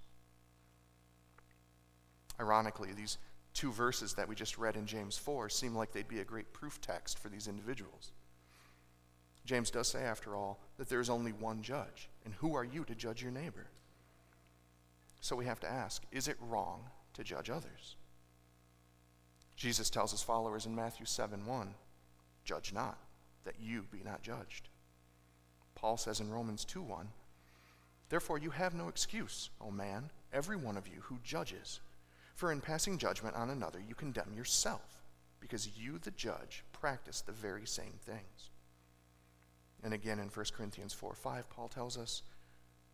Ironically, 2.39 2.93
these 2.93 3.17
two 3.53 3.71
verses 3.71 4.13
that 4.13 4.27
we 4.27 4.35
just 4.35 4.57
read 4.57 4.75
in 4.75 4.85
James 4.85 5.17
4 5.17 5.49
seem 5.49 5.75
like 5.75 5.91
they'd 5.91 6.07
be 6.07 6.19
a 6.19 6.25
great 6.25 6.53
proof 6.53 6.79
text 6.79 7.17
for 7.17 7.29
these 7.29 7.47
individuals. 7.47 8.11
James 9.45 9.71
does 9.71 9.87
say, 9.87 10.03
after 10.03 10.35
all, 10.35 10.59
that 10.77 10.89
there 10.89 10.99
is 10.99 11.09
only 11.09 11.31
one 11.31 11.61
judge. 11.61 12.09
And 12.25 12.33
who 12.35 12.53
are 12.55 12.65
you 12.65 12.83
to 12.83 12.93
judge 12.93 13.21
your 13.23 13.31
neighbor? 13.31 13.67
So 15.21 15.35
we 15.35 15.45
have 15.45 15.59
to 15.61 15.69
ask 15.69 16.03
is 16.11 16.27
it 16.27 16.37
wrong 16.41 16.81
to 17.13 17.23
judge 17.23 17.49
others? 17.49 17.95
Jesus 19.55 19.89
tells 19.89 20.11
his 20.11 20.21
followers 20.21 20.65
in 20.65 20.75
Matthew 20.75 21.05
7 21.05 21.45
1, 21.45 21.73
Judge 22.45 22.71
not, 22.71 22.97
that 23.43 23.55
you 23.59 23.85
be 23.91 24.03
not 24.05 24.21
judged. 24.21 24.69
Paul 25.73 25.97
says 25.97 26.19
in 26.19 26.29
Romans 26.29 26.63
2 26.63 26.81
1, 26.81 27.07
Therefore 28.09 28.37
you 28.37 28.51
have 28.51 28.73
no 28.73 28.87
excuse, 28.87 29.49
O 29.59 29.71
man, 29.71 30.11
every 30.31 30.55
one 30.55 30.77
of 30.77 30.87
you 30.87 31.01
who 31.01 31.17
judges. 31.23 31.79
For 32.37 32.51
in 32.51 32.61
passing 32.61 32.99
judgment 32.99 33.35
on 33.35 33.49
another, 33.49 33.79
you 33.79 33.95
condemn 33.95 34.31
yourself, 34.31 35.01
because 35.39 35.75
you, 35.75 35.97
the 35.97 36.11
judge, 36.11 36.63
practice 36.71 37.21
the 37.21 37.31
very 37.31 37.65
same 37.65 37.93
things. 38.05 38.51
And 39.83 39.91
again 39.91 40.19
in 40.19 40.27
1 40.27 40.45
Corinthians 40.55 40.93
4 40.93 41.15
5, 41.15 41.49
Paul 41.49 41.67
tells 41.67 41.97
us, 41.97 42.21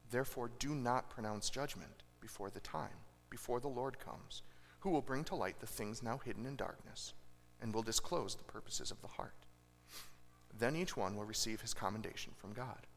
Therefore 0.10 0.50
do 0.60 0.74
not 0.74 1.10
pronounce 1.10 1.50
judgment 1.50 2.04
before 2.22 2.52
the 2.52 2.62
time, 2.62 2.96
before 3.30 3.60
the 3.60 3.68
Lord 3.68 4.00
comes, 4.00 4.44
who 4.80 4.92
will 4.92 5.02
bring 5.02 5.26
to 5.26 5.36
light 5.36 5.60
the 5.60 5.68
things 5.68 6.02
now 6.02 6.22
hidden 6.24 6.46
in 6.46 6.56
darkness, 6.56 7.14
and 7.62 7.74
will 7.74 7.84
disclose 7.84 8.36
the 8.36 8.46
purposes 8.46 8.92
of 8.92 9.02
the 9.02 9.10
heart. 9.10 9.36
Then 10.58 10.78
each 10.78 10.96
one 10.96 11.18
will 11.18 11.26
receive 11.26 11.60
his 11.60 11.74
commendation 11.74 12.32
from 12.38 12.54
God. 12.54 12.88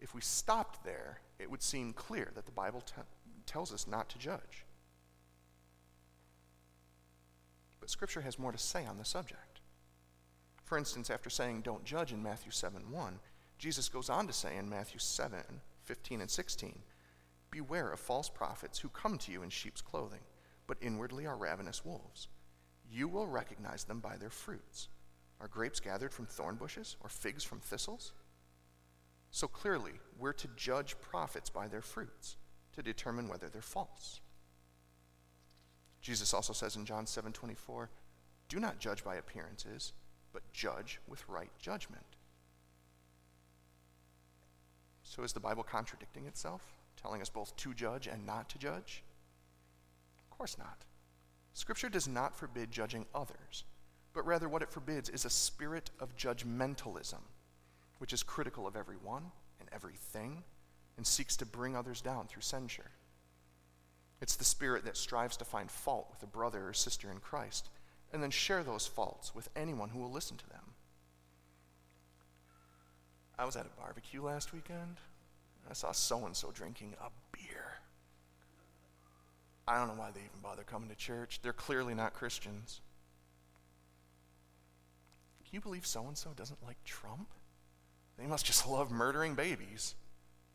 If 0.00 0.16
we 0.16 0.20
stopped 0.20 0.82
there, 0.84 1.20
it 1.38 1.48
would 1.48 1.62
seem 1.62 1.92
clear 1.92 2.32
that 2.34 2.46
the 2.46 2.50
Bible 2.50 2.80
t- 2.80 2.94
tells 3.46 3.72
us 3.72 3.86
not 3.86 4.08
to 4.08 4.18
judge. 4.18 4.65
But 7.86 7.92
Scripture 7.92 8.22
has 8.22 8.36
more 8.36 8.50
to 8.50 8.58
say 8.58 8.84
on 8.84 8.98
the 8.98 9.04
subject. 9.04 9.60
For 10.64 10.76
instance, 10.76 11.08
after 11.08 11.30
saying 11.30 11.60
don't 11.60 11.84
judge 11.84 12.12
in 12.12 12.20
Matthew 12.20 12.50
7 12.50 12.90
1, 12.90 13.20
Jesus 13.58 13.88
goes 13.88 14.10
on 14.10 14.26
to 14.26 14.32
say 14.32 14.56
in 14.56 14.68
Matthew 14.68 14.98
7 14.98 15.38
15 15.84 16.20
and 16.20 16.28
16, 16.28 16.80
Beware 17.52 17.92
of 17.92 18.00
false 18.00 18.28
prophets 18.28 18.80
who 18.80 18.88
come 18.88 19.18
to 19.18 19.30
you 19.30 19.44
in 19.44 19.50
sheep's 19.50 19.82
clothing, 19.82 20.22
but 20.66 20.78
inwardly 20.80 21.28
are 21.28 21.36
ravenous 21.36 21.84
wolves. 21.84 22.26
You 22.90 23.06
will 23.06 23.28
recognize 23.28 23.84
them 23.84 24.00
by 24.00 24.16
their 24.16 24.30
fruits. 24.30 24.88
Are 25.40 25.46
grapes 25.46 25.78
gathered 25.78 26.12
from 26.12 26.26
thorn 26.26 26.56
bushes 26.56 26.96
or 27.04 27.08
figs 27.08 27.44
from 27.44 27.60
thistles? 27.60 28.14
So 29.30 29.46
clearly, 29.46 29.92
we're 30.18 30.32
to 30.32 30.48
judge 30.56 31.00
prophets 31.00 31.50
by 31.50 31.68
their 31.68 31.82
fruits 31.82 32.36
to 32.72 32.82
determine 32.82 33.28
whether 33.28 33.48
they're 33.48 33.62
false. 33.62 34.22
Jesus 36.06 36.32
also 36.32 36.52
says 36.52 36.76
in 36.76 36.86
John 36.86 37.04
7:24, 37.04 37.90
"Do 38.46 38.60
not 38.60 38.78
judge 38.78 39.02
by 39.02 39.16
appearances, 39.16 39.92
but 40.30 40.52
judge 40.52 41.00
with 41.08 41.28
right 41.28 41.50
judgment." 41.58 42.14
So 45.02 45.24
is 45.24 45.32
the 45.32 45.40
Bible 45.40 45.64
contradicting 45.64 46.26
itself, 46.26 46.76
telling 46.94 47.20
us 47.20 47.28
both 47.28 47.56
to 47.56 47.74
judge 47.74 48.06
and 48.06 48.24
not 48.24 48.48
to 48.50 48.58
judge? 48.58 49.02
Of 50.20 50.30
course 50.30 50.56
not. 50.56 50.84
Scripture 51.54 51.88
does 51.88 52.06
not 52.06 52.36
forbid 52.36 52.70
judging 52.70 53.08
others, 53.12 53.64
but 54.12 54.24
rather 54.24 54.48
what 54.48 54.62
it 54.62 54.70
forbids 54.70 55.08
is 55.08 55.24
a 55.24 55.30
spirit 55.30 55.90
of 55.98 56.14
judgmentalism, 56.14 57.24
which 57.98 58.12
is 58.12 58.22
critical 58.22 58.64
of 58.64 58.76
everyone 58.76 59.32
and 59.58 59.68
everything 59.70 60.44
and 60.96 61.04
seeks 61.04 61.36
to 61.38 61.46
bring 61.46 61.74
others 61.74 62.00
down 62.00 62.28
through 62.28 62.42
censure. 62.42 62.92
It's 64.20 64.36
the 64.36 64.44
spirit 64.44 64.84
that 64.84 64.96
strives 64.96 65.36
to 65.38 65.44
find 65.44 65.70
fault 65.70 66.08
with 66.10 66.22
a 66.22 66.32
brother 66.32 66.68
or 66.68 66.72
sister 66.72 67.10
in 67.10 67.18
Christ 67.18 67.68
and 68.12 68.22
then 68.22 68.30
share 68.30 68.62
those 68.62 68.86
faults 68.86 69.34
with 69.34 69.48
anyone 69.54 69.90
who 69.90 69.98
will 69.98 70.10
listen 70.10 70.36
to 70.38 70.48
them. 70.48 70.62
I 73.38 73.44
was 73.44 73.56
at 73.56 73.66
a 73.66 73.80
barbecue 73.80 74.22
last 74.22 74.52
weekend. 74.52 74.96
I 75.68 75.74
saw 75.74 75.92
so 75.92 76.24
and 76.24 76.34
so 76.34 76.50
drinking 76.50 76.94
a 77.00 77.10
beer. 77.36 77.80
I 79.68 79.76
don't 79.76 79.88
know 79.88 80.00
why 80.00 80.10
they 80.12 80.20
even 80.20 80.40
bother 80.42 80.62
coming 80.62 80.88
to 80.88 80.94
church. 80.94 81.40
They're 81.42 81.52
clearly 81.52 81.92
not 81.92 82.14
Christians. 82.14 82.80
Can 85.44 85.56
you 85.56 85.60
believe 85.60 85.86
so 85.86 86.06
and 86.06 86.16
so 86.16 86.30
doesn't 86.34 86.64
like 86.64 86.82
Trump? 86.84 87.28
They 88.16 88.26
must 88.26 88.46
just 88.46 88.66
love 88.66 88.90
murdering 88.90 89.34
babies. 89.34 89.94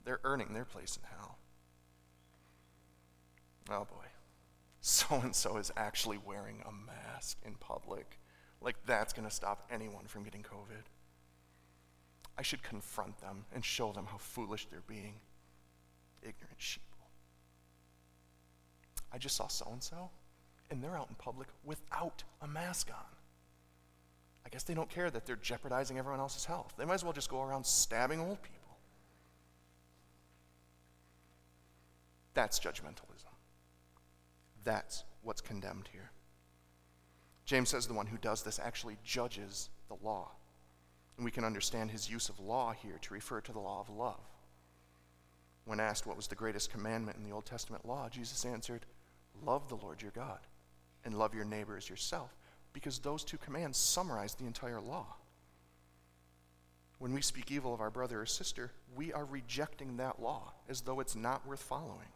They're 0.03 0.21
earning 0.23 0.53
their 0.53 0.65
place 0.65 0.97
in 0.97 1.03
hell. 1.17 1.37
Oh 3.69 3.85
boy. 3.85 4.05
So 4.81 5.21
and 5.21 5.35
so 5.35 5.57
is 5.57 5.71
actually 5.77 6.17
wearing 6.25 6.63
a 6.67 6.71
mask 6.71 7.37
in 7.45 7.53
public. 7.55 8.17
Like 8.61 8.75
that's 8.85 9.13
going 9.13 9.27
to 9.27 9.33
stop 9.33 9.67
anyone 9.71 10.05
from 10.05 10.23
getting 10.23 10.43
COVID. 10.43 10.85
I 12.37 12.41
should 12.41 12.63
confront 12.63 13.19
them 13.21 13.45
and 13.53 13.63
show 13.63 13.91
them 13.91 14.07
how 14.09 14.17
foolish 14.17 14.67
they're 14.71 14.83
being. 14.87 15.15
Ignorant 16.21 16.59
sheeple. 16.59 16.81
I 19.11 19.17
just 19.17 19.35
saw 19.35 19.47
so 19.47 19.67
and 19.71 19.83
so, 19.83 20.09
and 20.69 20.83
they're 20.83 20.97
out 20.97 21.09
in 21.09 21.15
public 21.15 21.49
without 21.63 22.23
a 22.41 22.47
mask 22.47 22.89
on. 22.89 23.17
I 24.45 24.49
guess 24.49 24.63
they 24.63 24.73
don't 24.73 24.89
care 24.89 25.11
that 25.11 25.25
they're 25.25 25.35
jeopardizing 25.35 25.99
everyone 25.99 26.19
else's 26.19 26.45
health. 26.45 26.73
They 26.77 26.85
might 26.85 26.95
as 26.95 27.03
well 27.03 27.13
just 27.13 27.29
go 27.29 27.41
around 27.41 27.65
stabbing 27.65 28.19
old 28.19 28.41
people. 28.41 28.77
That's 32.33 32.59
judgmentalism. 32.59 33.30
That's 34.63 35.03
what's 35.23 35.41
condemned 35.41 35.89
here. 35.91 36.11
James 37.45 37.69
says 37.69 37.87
the 37.87 37.93
one 37.93 38.07
who 38.07 38.17
does 38.17 38.43
this 38.43 38.59
actually 38.59 38.97
judges 39.03 39.69
the 39.87 39.97
law. 40.03 40.31
And 41.17 41.25
we 41.25 41.31
can 41.31 41.43
understand 41.43 41.91
his 41.91 42.09
use 42.09 42.29
of 42.29 42.39
law 42.39 42.71
here 42.71 42.97
to 43.01 43.13
refer 43.13 43.41
to 43.41 43.51
the 43.51 43.59
law 43.59 43.81
of 43.81 43.89
love. 43.89 44.21
When 45.65 45.79
asked 45.79 46.07
what 46.07 46.17
was 46.17 46.27
the 46.27 46.35
greatest 46.35 46.71
commandment 46.71 47.17
in 47.17 47.23
the 47.23 47.31
Old 47.31 47.45
Testament 47.45 47.85
law, 47.85 48.09
Jesus 48.09 48.45
answered, 48.45 48.85
Love 49.43 49.69
the 49.69 49.75
Lord 49.75 50.01
your 50.01 50.11
God 50.11 50.39
and 51.05 51.17
love 51.17 51.33
your 51.33 51.45
neighbor 51.45 51.77
as 51.77 51.89
yourself, 51.89 52.35
because 52.73 52.99
those 52.99 53.23
two 53.23 53.37
commands 53.37 53.77
summarize 53.77 54.33
the 54.33 54.45
entire 54.45 54.81
law. 54.81 55.15
When 56.99 57.13
we 57.13 57.21
speak 57.21 57.51
evil 57.51 57.73
of 57.73 57.81
our 57.81 57.89
brother 57.89 58.21
or 58.21 58.25
sister, 58.25 58.71
we 58.95 59.11
are 59.11 59.25
rejecting 59.25 59.97
that 59.97 60.21
law 60.21 60.53
as 60.69 60.81
though 60.81 60.99
it's 60.99 61.15
not 61.15 61.45
worth 61.47 61.61
following. 61.61 62.07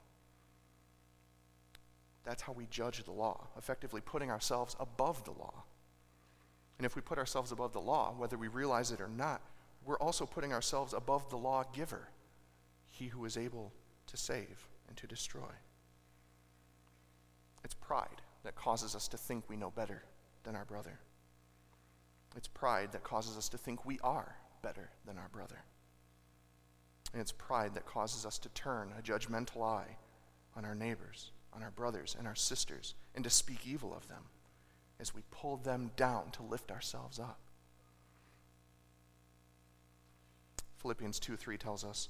That's 2.26 2.42
how 2.42 2.54
we 2.54 2.66
judge 2.70 3.04
the 3.04 3.12
law, 3.12 3.48
effectively 3.58 4.02
putting 4.02 4.32
ourselves 4.32 4.76
above 4.80 5.24
the 5.24 5.32
law. 5.32 5.64
And 6.78 6.86
if 6.86 6.96
we 6.96 7.02
put 7.02 7.20
ourselves 7.20 7.52
above 7.52 7.72
the 7.72 7.80
law, 7.80 8.14
whether 8.18 8.38
we 8.38 8.48
realize 8.48 8.92
it 8.92 9.00
or 9.00 9.08
not, 9.08 9.42
we're 9.86 10.00
also 10.00 10.26
putting 10.26 10.52
ourselves 10.52 10.94
above 10.94 11.30
the 11.30 11.38
law 11.38 11.64
giver, 11.72 12.10
he 12.92 13.08
who 13.08 13.24
is 13.26 13.38
able 13.38 13.72
to 14.08 14.18
save 14.18 14.68
and 14.88 14.98
to 14.98 15.08
destroy. 15.08 15.54
It's 17.64 17.76
pride 17.76 18.22
that 18.44 18.56
causes 18.56 18.96
us 18.96 19.08
to 19.10 19.18
think 19.18 19.48
we 19.48 19.56
know 19.56 19.72
better 19.72 20.04
than 20.44 20.56
our 20.56 20.66
brother. 20.66 21.00
It's 22.36 22.48
pride 22.48 22.92
that 22.92 23.04
causes 23.04 23.38
us 23.38 23.50
to 23.50 23.58
think 23.58 23.86
we 23.86 24.00
are 24.04 24.36
better 24.62 24.90
than 25.06 25.18
our 25.18 25.30
brother. 25.30 25.64
And 27.14 27.22
it's 27.22 27.32
pride 27.32 27.76
that 27.76 27.86
causes 27.86 28.26
us 28.26 28.38
to 28.40 28.50
turn 28.50 28.92
a 28.98 29.02
judgmental 29.02 29.64
eye 29.64 29.98
on 30.56 30.66
our 30.66 30.76
neighbors 30.76 31.32
on 31.56 31.64
our 31.64 31.72
brothers 31.72 32.16
and 32.18 32.28
our 32.28 32.36
sisters 32.36 32.94
and 33.14 33.24
to 33.24 33.30
speak 33.30 33.66
evil 33.66 33.94
of 33.96 34.08
them 34.08 34.24
as 35.00 35.14
we 35.14 35.22
pull 35.32 35.58
them 35.58 35.92
down 35.96 36.32
to 36.32 36.44
lift 36.44 36.72
ourselves 36.72 37.20
up. 37.20 37.40
Philippians 40.78 41.20
2 41.20 41.36
3 41.36 41.58
tells 41.58 41.84
us, 41.84 42.10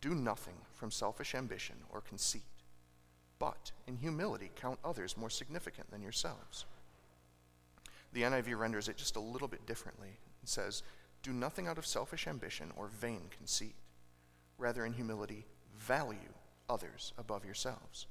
Do 0.00 0.14
nothing 0.14 0.56
from 0.74 0.90
selfish 0.90 1.34
ambition 1.34 1.76
or 1.90 2.00
conceit, 2.00 2.42
but 3.38 3.72
in 3.86 3.96
humility 3.96 4.50
count 4.54 4.78
others 4.84 5.16
more 5.16 5.30
significant 5.30 5.90
than 5.90 6.02
yourselves. 6.02 6.66
The 8.12 8.22
NIV 8.22 8.58
renders 8.58 8.88
it 8.88 8.96
just 8.96 9.16
a 9.16 9.20
little 9.20 9.48
bit 9.48 9.66
differently. 9.66 10.18
It 10.42 10.48
says, 10.48 10.82
Do 11.22 11.32
nothing 11.32 11.66
out 11.66 11.78
of 11.78 11.86
selfish 11.86 12.26
ambition 12.26 12.70
or 12.76 12.88
vain 12.88 13.22
conceit. 13.36 13.74
Rather, 14.58 14.86
in 14.86 14.94
humility, 14.94 15.44
value 15.78 16.32
others 16.68 17.12
above 17.18 17.44
yourselves 17.44 18.06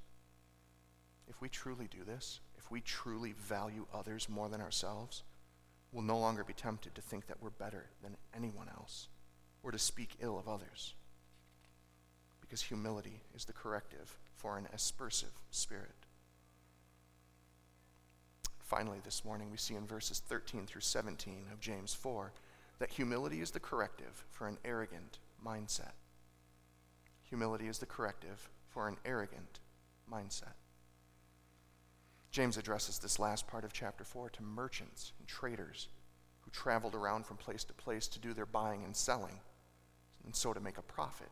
if 1.36 1.42
we 1.42 1.50
truly 1.50 1.88
do 1.92 2.06
this, 2.06 2.40
if 2.58 2.72
we 2.72 2.80
truly 2.80 3.34
value 3.34 3.86
others 3.94 4.30
more 4.30 4.48
than 4.48 4.62
ourselves, 4.62 5.24
we'll 5.92 6.02
no 6.02 6.18
longer 6.18 6.46
be 6.46 6.54
tempted 6.54 6.96
to 6.96 7.02
think 7.02 7.28
that 7.28 7.42
we're 7.42 7.50
better 7.50 7.88
than 8.02 8.16
anyone 8.34 8.70
else 8.70 9.10
or 9.62 9.72
to 9.72 9.78
speak 9.78 10.16
ill 10.22 10.40
of 10.40 10.48
others. 10.48 10.94
Because 12.40 12.62
humility 12.62 13.24
is 13.36 13.44
the 13.44 13.54
corrective 13.54 14.18
for 14.34 14.58
an 14.58 14.70
aspersive 14.74 15.42
spirit. 15.52 16.06
Finally, 18.60 19.02
this 19.04 19.26
morning, 19.26 19.52
we 19.52 19.58
see 19.58 19.76
in 19.76 19.86
verses 19.86 20.22
13 20.26 20.66
through 20.66 20.82
17 20.82 21.48
of 21.52 21.60
James 21.60 21.94
4 21.94 22.32
that 22.80 22.92
humility 22.92 23.42
is 23.42 23.52
the 23.52 23.60
corrective 23.60 24.24
for 24.32 24.48
an 24.48 24.58
arrogant 24.64 25.20
mindset. 25.46 25.94
Humility 27.24 27.68
is 27.68 27.80
the 27.80 27.86
corrective 27.86 28.50
for 28.70 28.88
an 28.88 28.96
arrogant 29.06 29.60
mindset. 30.10 30.54
James 32.36 32.58
addresses 32.58 33.00
this 33.00 33.18
last 33.18 33.48
part 33.48 33.64
of 33.64 33.72
chapter 33.72 34.04
4 34.04 34.30
to 34.30 34.44
merchants 34.44 35.14
and 35.20 35.26
traders 35.26 35.88
who 36.42 36.52
traveled 36.52 36.94
around 36.94 37.26
from 37.26 37.38
place 37.38 37.64
to 37.64 37.74
place 37.74 38.10
to 38.10 38.20
do 38.20 38.34
their 38.34 38.46
buying 38.46 38.84
and 38.84 38.94
selling, 38.94 39.40
and 40.26 40.36
so 40.36 40.52
to 40.52 40.60
make 40.60 40.78
a 40.78 40.82
profit. 40.82 41.30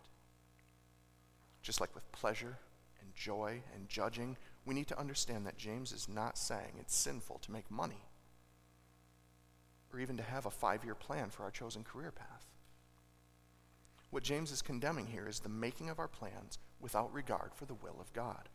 Just 1.61 1.81
like 1.81 1.93
with 1.93 2.09
pleasure 2.13 2.57
and 3.01 3.13
joy 3.13 3.61
and 3.75 3.89
judging, 3.89 4.37
we 4.65 4.73
need 4.73 4.87
to 4.87 4.97
understand 4.97 5.45
that 5.45 5.57
James 5.57 5.91
is 5.91 6.07
not 6.07 6.37
saying 6.37 6.71
it's 6.79 6.95
sinful 6.95 7.39
to 7.39 7.51
make 7.51 7.69
money 7.69 8.05
or 9.91 9.99
even 9.99 10.15
to 10.15 10.23
have 10.23 10.45
a 10.45 10.51
five 10.51 10.85
year 10.85 10.95
plan 10.95 11.29
for 11.29 11.43
our 11.43 11.51
chosen 11.51 11.83
career 11.83 12.11
path. 12.11 12.45
What 14.09 14.23
James 14.23 14.53
is 14.53 14.61
condemning 14.61 15.07
here 15.07 15.27
is 15.27 15.41
the 15.41 15.49
making 15.49 15.89
of 15.89 15.99
our 15.99 16.07
plans 16.07 16.59
without 16.79 17.13
regard 17.13 17.51
for 17.53 17.65
the 17.65 17.73
will 17.73 17.97
of 17.99 18.13
God. 18.13 18.47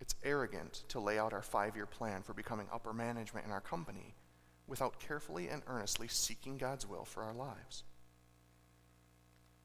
It's 0.00 0.14
arrogant 0.24 0.84
to 0.88 1.00
lay 1.00 1.18
out 1.18 1.32
our 1.32 1.42
five 1.42 1.76
year 1.76 1.86
plan 1.86 2.22
for 2.22 2.32
becoming 2.32 2.66
upper 2.72 2.92
management 2.92 3.46
in 3.46 3.52
our 3.52 3.60
company 3.60 4.14
without 4.66 4.98
carefully 4.98 5.48
and 5.48 5.62
earnestly 5.66 6.08
seeking 6.08 6.56
God's 6.56 6.86
will 6.86 7.04
for 7.04 7.22
our 7.22 7.34
lives. 7.34 7.84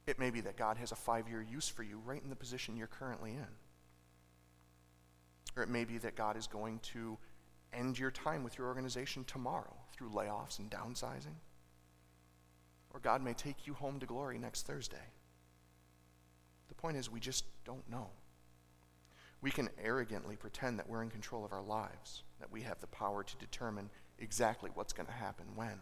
It 0.08 0.20
may 0.20 0.30
be 0.30 0.42
that 0.42 0.58
God 0.58 0.78
has 0.78 0.92
a 0.92 0.96
five 0.96 1.28
year 1.30 1.42
use 1.42 1.70
for 1.70 1.84
you 1.84 2.02
right 2.06 2.22
in 2.22 2.30
the 2.30 2.36
position 2.36 2.76
you're 2.76 2.88
currently 2.88 3.32
in. 3.32 3.48
Or 5.56 5.64
it 5.64 5.70
may 5.70 5.86
be 5.86 5.98
that 6.00 6.16
God 6.16 6.36
is 6.36 6.48
going 6.48 6.80
to 6.94 7.18
end 7.74 7.98
your 7.98 8.12
time 8.12 8.44
with 8.44 8.58
your 8.58 8.68
organization 8.68 9.24
tomorrow 9.24 9.74
through 9.94 10.10
layoffs 10.10 10.60
and 10.60 10.70
downsizing. 10.70 11.38
Or 12.94 13.00
God 13.00 13.24
may 13.24 13.34
take 13.34 13.66
you 13.66 13.74
home 13.74 14.00
to 14.00 14.06
glory 14.06 14.38
next 14.38 14.68
Thursday. 14.68 14.98
The 16.68 16.76
point 16.76 16.98
is, 16.98 17.10
we 17.10 17.20
just 17.20 17.46
don't 17.64 17.88
know. 17.90 18.10
We 19.46 19.52
can 19.52 19.70
arrogantly 19.84 20.36
pretend 20.38 20.80
that 20.80 20.90
we're 20.90 21.04
in 21.04 21.12
control 21.12 21.46
of 21.46 21.54
our 21.54 21.62
lives, 21.62 22.24
that 22.40 22.52
we 22.52 22.64
have 22.64 22.80
the 22.80 22.88
power 22.88 23.24
to 23.24 23.38
determine 23.38 23.92
exactly 24.18 24.72
what's 24.74 24.92
going 24.92 25.06
to 25.06 25.12
happen 25.12 25.46
when. 25.54 25.82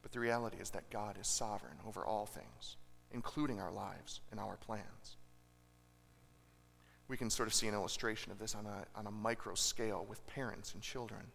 But 0.00 0.12
the 0.12 0.20
reality 0.20 0.58
is 0.60 0.70
that 0.70 0.90
God 0.90 1.18
is 1.20 1.26
sovereign 1.26 1.78
over 1.84 2.06
all 2.06 2.24
things, 2.24 2.76
including 3.10 3.58
our 3.58 3.72
lives 3.72 4.20
and 4.30 4.38
our 4.38 4.54
plans. 4.58 5.16
We 7.08 7.16
can 7.16 7.30
sort 7.30 7.48
of 7.48 7.54
see 7.54 7.66
an 7.66 7.74
illustration 7.74 8.30
of 8.30 8.38
this 8.38 8.54
on 8.54 8.64
a, 8.64 8.86
on 8.96 9.08
a 9.08 9.10
micro 9.10 9.56
scale 9.56 10.06
with 10.08 10.24
parents 10.28 10.74
and 10.74 10.82
children. 10.84 11.32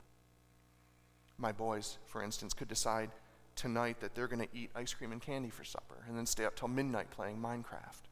My 1.38 1.52
boys, 1.52 1.98
for 2.06 2.24
instance, 2.24 2.54
could 2.54 2.70
decide 2.70 3.12
tonight 3.58 4.00
that 4.00 4.16
they're 4.16 4.28
going 4.28 4.48
to 4.48 4.58
eat 4.58 4.72
ice 4.74 4.94
cream 4.94 5.12
and 5.12 5.22
candy 5.22 5.50
for 5.50 5.66
supper 5.66 6.06
and 6.08 6.18
then 6.18 6.26
stay 6.26 6.46
up 6.46 6.56
till 6.56 6.70
midnight 6.70 7.12
playing 7.12 7.38
Minecraft. 7.38 8.07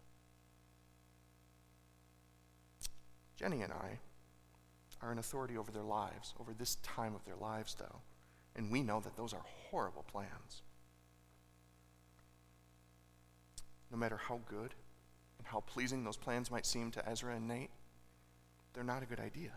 Jenny 3.36 3.62
and 3.62 3.74
I 3.74 4.00
are 5.02 5.12
in 5.12 5.19
authority 5.19 5.58
over 5.58 5.71
their 5.71 5.84
lives, 5.84 6.34
over 6.39 6.54
this 6.54 6.76
time 6.76 7.15
of 7.15 7.26
their 7.26 7.36
lives, 7.36 7.76
though, 7.78 8.02
and 8.56 8.71
we 8.71 8.82
know 8.82 9.00
that 9.02 9.17
those 9.17 9.34
are 9.34 9.43
horrible 9.69 10.04
plans. 10.04 10.62
No 13.91 13.98
matter 13.98 14.17
how 14.17 14.39
good 14.50 14.74
and 15.38 15.48
how 15.48 15.62
pleasing 15.62 16.04
those 16.04 16.17
plans 16.17 16.50
might 16.50 16.65
seem 16.65 16.91
to 16.91 17.10
Ezra 17.10 17.36
and 17.36 17.48
Nate, 17.48 17.69
they're 18.74 18.84
not 18.84 19.04
a 19.04 19.06
good 19.06 19.19
idea. 19.19 19.52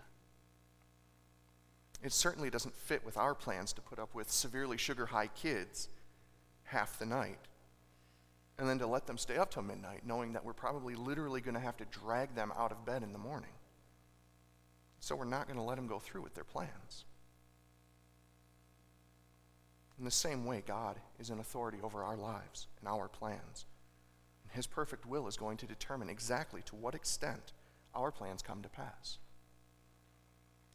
It 2.03 2.13
certainly 2.13 2.51
doesn't 2.51 2.77
fit 2.77 3.05
with 3.05 3.17
our 3.17 3.35
plans 3.35 3.73
to 3.73 3.81
put 3.81 3.99
up 3.99 4.15
with 4.15 4.31
severely 4.31 4.77
sugar 4.77 5.07
high 5.07 5.27
kids 5.29 5.89
half 6.65 6.99
the 6.99 7.07
night 7.07 7.39
and 8.59 8.69
then 8.69 8.79
to 8.79 8.87
let 8.87 9.07
them 9.07 9.19
stay 9.19 9.37
up 9.37 9.51
till 9.51 9.63
midnight, 9.63 10.03
knowing 10.05 10.33
that 10.33 10.45
we're 10.45 10.53
probably 10.53 10.97
literally 10.97 11.41
going 11.41 11.55
to 11.55 11.61
have 11.61 11.77
to 11.77 11.85
drag 11.87 12.35
them 12.35 12.53
out 12.57 12.73
of 12.73 12.85
bed 12.85 13.03
in 13.03 13.13
the 13.13 13.19
morning. 13.19 13.51
So 15.01 15.17
we're 15.17 15.25
not 15.25 15.47
going 15.47 15.59
to 15.59 15.63
let 15.63 15.77
them 15.77 15.87
go 15.87 15.99
through 15.99 16.23
with 16.23 16.35
their 16.35 16.45
plans. 16.45 17.05
In 19.99 20.05
the 20.05 20.11
same 20.11 20.45
way, 20.45 20.63
God 20.65 20.97
is 21.19 21.31
an 21.31 21.41
authority 21.41 21.79
over 21.83 22.03
our 22.03 22.17
lives 22.17 22.69
and 22.79 22.89
our 22.89 23.09
plans. 23.09 23.67
And 24.45 24.53
His 24.53 24.67
perfect 24.67 25.07
will 25.07 25.27
is 25.27 25.37
going 25.37 25.57
to 25.59 25.67
determine 25.67 26.09
exactly 26.09 26.63
to 26.67 26.77
what 26.77 26.95
extent 26.95 27.53
our 27.95 28.13
plans 28.13 28.43
come 28.43 28.63
to 28.63 28.69
pass. 28.69 29.19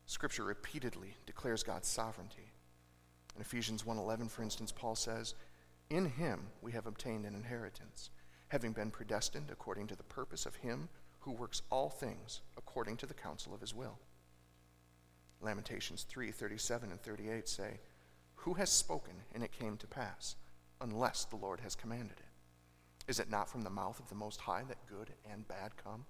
Scripture 0.05 0.43
repeatedly 0.43 1.15
declares 1.25 1.63
God's 1.63 1.87
sovereignty. 1.87 2.51
In 3.35 3.41
Ephesians 3.41 3.85
1:11, 3.85 4.29
for 4.29 4.43
instance, 4.43 4.71
Paul 4.71 4.95
says, 4.95 5.33
"In 5.89 6.05
him 6.05 6.51
we 6.61 6.73
have 6.73 6.85
obtained 6.85 7.25
an 7.25 7.33
inheritance, 7.33 8.09
having 8.49 8.73
been 8.73 8.91
predestined 8.91 9.49
according 9.49 9.87
to 9.87 9.95
the 9.95 10.03
purpose 10.03 10.45
of 10.45 10.57
him 10.57 10.89
who 11.21 11.31
works 11.31 11.61
all 11.69 11.89
things 11.89 12.41
according 12.57 12.97
to 12.97 13.05
the 13.05 13.13
counsel 13.13 13.53
of 13.53 13.61
his 13.61 13.73
will." 13.73 13.99
Lamentations 15.43 16.05
3:37 16.05 16.91
and 16.91 17.01
38 17.01 17.47
say, 17.47 17.81
"Who 18.35 18.55
has 18.55 18.71
spoken 18.71 19.25
and 19.33 19.43
it 19.43 19.51
came 19.51 19.77
to 19.77 19.87
pass, 19.87 20.35
unless 20.79 21.25
the 21.25 21.35
Lord 21.35 21.59
has 21.59 21.75
commanded 21.75 22.19
it? 22.19 22.31
Is 23.07 23.19
it 23.19 23.29
not 23.29 23.49
from 23.49 23.61
the 23.61 23.69
mouth 23.69 23.99
of 23.99 24.09
the 24.09 24.15
most 24.15 24.41
high 24.41 24.63
that 24.63 24.85
good 24.87 25.15
and 25.25 25.47
bad 25.47 25.75
come?" 25.75 26.05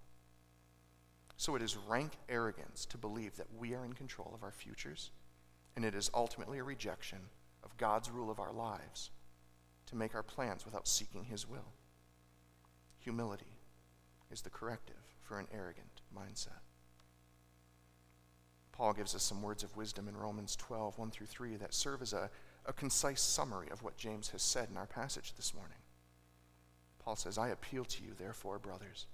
So 1.35 1.55
it 1.55 1.61
is 1.61 1.75
rank 1.75 2.17
arrogance 2.29 2.85
to 2.85 2.97
believe 2.97 3.35
that 3.37 3.51
we 3.51 3.73
are 3.73 3.83
in 3.83 3.93
control 3.93 4.33
of 4.33 4.43
our 4.43 4.51
futures, 4.51 5.11
and 5.75 5.83
it 5.83 5.95
is 5.95 6.11
ultimately 6.13 6.59
a 6.59 6.63
rejection 6.63 7.29
of 7.63 7.77
God's 7.77 8.11
rule 8.11 8.29
of 8.29 8.39
our 8.39 8.53
lives 8.53 9.09
to 9.87 9.95
make 9.95 10.13
our 10.13 10.23
plans 10.23 10.65
without 10.65 10.87
seeking 10.87 11.25
his 11.25 11.47
will. 11.47 11.73
Humility 12.99 13.57
is 14.29 14.43
the 14.43 14.49
corrective 14.49 15.15
for 15.21 15.39
an 15.39 15.47
arrogant 15.51 16.01
mindset. 16.15 16.61
Paul 18.73 18.93
gives 18.93 19.15
us 19.15 19.23
some 19.23 19.41
words 19.41 19.63
of 19.63 19.77
wisdom 19.77 20.07
in 20.07 20.17
Romans 20.17 20.55
12, 20.55 20.97
1 20.97 21.11
through 21.11 21.27
3, 21.27 21.55
that 21.57 21.73
serve 21.73 22.01
as 22.01 22.11
a, 22.11 22.29
a 22.65 22.73
concise 22.73 23.21
summary 23.21 23.69
of 23.71 23.83
what 23.83 23.97
James 23.97 24.29
has 24.29 24.41
said 24.41 24.67
in 24.69 24.77
our 24.77 24.87
passage 24.87 25.33
this 25.35 25.53
morning. 25.53 25.77
Paul 26.99 27.15
says, 27.15 27.37
I 27.37 27.49
appeal 27.49 27.85
to 27.85 28.03
you, 28.03 28.13
therefore, 28.17 28.57
brothers, 28.57 29.05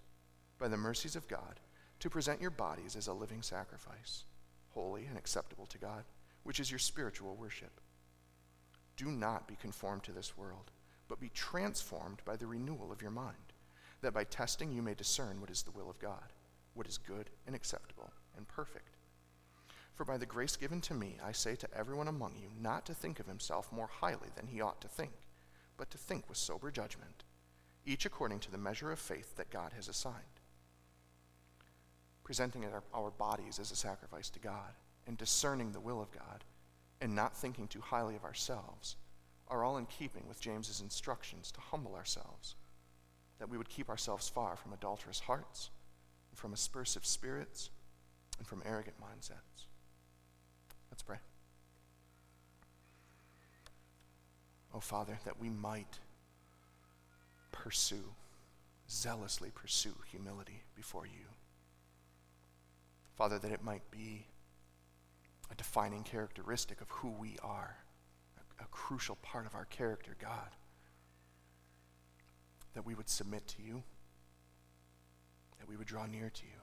by 0.57 0.69
the 0.69 0.77
mercies 0.77 1.15
of 1.15 1.27
God, 1.27 1.59
to 1.99 2.09
present 2.09 2.41
your 2.41 2.51
bodies 2.51 2.95
as 2.95 3.07
a 3.07 3.13
living 3.13 3.41
sacrifice, 3.41 4.23
holy 4.69 5.05
and 5.05 5.17
acceptable 5.17 5.65
to 5.67 5.77
God, 5.77 6.05
which 6.43 6.61
is 6.61 6.71
your 6.71 6.79
spiritual 6.79 7.35
worship. 7.35 7.81
Do 8.95 9.11
not 9.11 9.47
be 9.47 9.57
conformed 9.61 10.03
to 10.03 10.13
this 10.13 10.37
world, 10.37 10.71
but 11.09 11.19
be 11.19 11.31
transformed 11.33 12.21
by 12.23 12.37
the 12.37 12.47
renewal 12.47 12.93
of 12.93 13.01
your 13.01 13.11
mind, 13.11 13.35
that 14.01 14.13
by 14.13 14.23
testing 14.23 14.71
you 14.71 14.81
may 14.81 14.93
discern 14.93 15.41
what 15.41 15.49
is 15.49 15.63
the 15.63 15.71
will 15.71 15.89
of 15.89 15.99
God, 15.99 16.31
what 16.75 16.87
is 16.87 16.97
good 16.97 17.29
and 17.45 17.55
acceptable 17.55 18.13
and 18.37 18.47
perfect. 18.47 18.98
For 19.99 20.05
by 20.05 20.17
the 20.17 20.25
grace 20.25 20.55
given 20.55 20.79
to 20.83 20.93
me, 20.93 21.17
I 21.21 21.33
say 21.33 21.57
to 21.57 21.67
everyone 21.77 22.07
among 22.07 22.37
you 22.41 22.47
not 22.57 22.85
to 22.85 22.93
think 22.93 23.19
of 23.19 23.27
himself 23.27 23.69
more 23.69 23.89
highly 23.91 24.29
than 24.33 24.47
he 24.47 24.61
ought 24.61 24.79
to 24.79 24.87
think, 24.87 25.11
but 25.75 25.91
to 25.91 25.97
think 25.97 26.29
with 26.29 26.37
sober 26.37 26.71
judgment, 26.71 27.25
each 27.85 28.05
according 28.05 28.39
to 28.39 28.49
the 28.49 28.57
measure 28.57 28.93
of 28.93 28.99
faith 28.99 29.35
that 29.35 29.49
God 29.49 29.73
has 29.75 29.89
assigned. 29.89 30.15
Presenting 32.23 32.63
our, 32.63 32.81
our 32.93 33.11
bodies 33.11 33.59
as 33.59 33.71
a 33.71 33.75
sacrifice 33.75 34.29
to 34.29 34.39
God 34.39 34.71
and 35.05 35.17
discerning 35.17 35.73
the 35.73 35.81
will 35.81 36.01
of 36.01 36.13
God 36.13 36.45
and 37.01 37.13
not 37.13 37.35
thinking 37.35 37.67
too 37.67 37.81
highly 37.81 38.15
of 38.15 38.23
ourselves 38.23 38.95
are 39.49 39.65
all 39.65 39.75
in 39.75 39.85
keeping 39.85 40.23
with 40.29 40.39
James's 40.39 40.79
instructions 40.79 41.51
to 41.51 41.59
humble 41.59 41.95
ourselves, 41.95 42.55
that 43.37 43.49
we 43.49 43.57
would 43.57 43.67
keep 43.67 43.89
ourselves 43.89 44.29
far 44.29 44.55
from 44.55 44.71
adulterous 44.71 45.19
hearts, 45.19 45.71
and 46.31 46.39
from 46.39 46.53
aspersive 46.53 47.05
spirits, 47.05 47.69
and 48.37 48.47
from 48.47 48.63
arrogant 48.65 48.95
mindsets. 49.01 49.65
Let's 50.99 51.03
pray. 51.03 51.17
Oh, 54.73 54.79
Father, 54.79 55.19
that 55.25 55.39
we 55.39 55.49
might 55.49 55.99
pursue, 57.51 58.13
zealously 58.89 59.51
pursue 59.53 59.95
humility 60.11 60.63
before 60.75 61.05
you. 61.05 61.25
Father, 63.15 63.39
that 63.39 63.51
it 63.51 63.63
might 63.63 63.89
be 63.91 64.27
a 65.51 65.55
defining 65.55 66.03
characteristic 66.03 66.81
of 66.81 66.89
who 66.89 67.09
we 67.09 67.35
are, 67.43 67.75
a, 68.37 68.63
a 68.63 68.67
crucial 68.67 69.17
part 69.17 69.45
of 69.45 69.55
our 69.55 69.65
character, 69.65 70.15
God. 70.21 70.55
That 72.75 72.85
we 72.85 72.93
would 72.93 73.09
submit 73.09 73.47
to 73.47 73.61
you, 73.61 73.83
that 75.57 75.67
we 75.67 75.75
would 75.75 75.87
draw 75.87 76.05
near 76.05 76.29
to 76.29 76.43
you. 76.45 76.61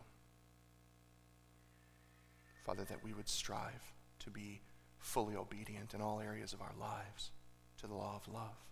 Father, 2.65 2.85
that 2.85 3.05
we 3.05 3.13
would 3.13 3.29
strive 3.29 3.93
to 4.21 4.31
be 4.31 4.61
fully 4.99 5.37
obedient 5.37 5.95
in 5.95 6.01
all 6.01 6.21
areas 6.21 6.53
of 6.53 6.61
our 6.61 6.73
lives 6.81 7.33
to 7.81 7.87
the 7.87 7.95
law 7.95 8.21
of 8.25 8.33
love. 8.33 8.65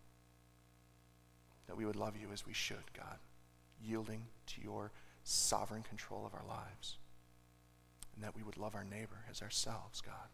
That 1.66 1.76
we 1.76 1.86
would 1.86 1.96
love 1.96 2.14
you 2.20 2.28
as 2.32 2.46
we 2.46 2.52
should, 2.52 2.92
God, 2.96 3.18
yielding 3.82 4.26
to 4.48 4.60
your 4.60 4.92
sovereign 5.22 5.82
control 5.82 6.26
of 6.26 6.34
our 6.34 6.46
lives. 6.46 6.98
And 8.14 8.22
that 8.22 8.36
we 8.36 8.42
would 8.42 8.58
love 8.58 8.74
our 8.74 8.84
neighbor 8.84 9.24
as 9.30 9.42
ourselves, 9.42 10.00
God. 10.00 10.28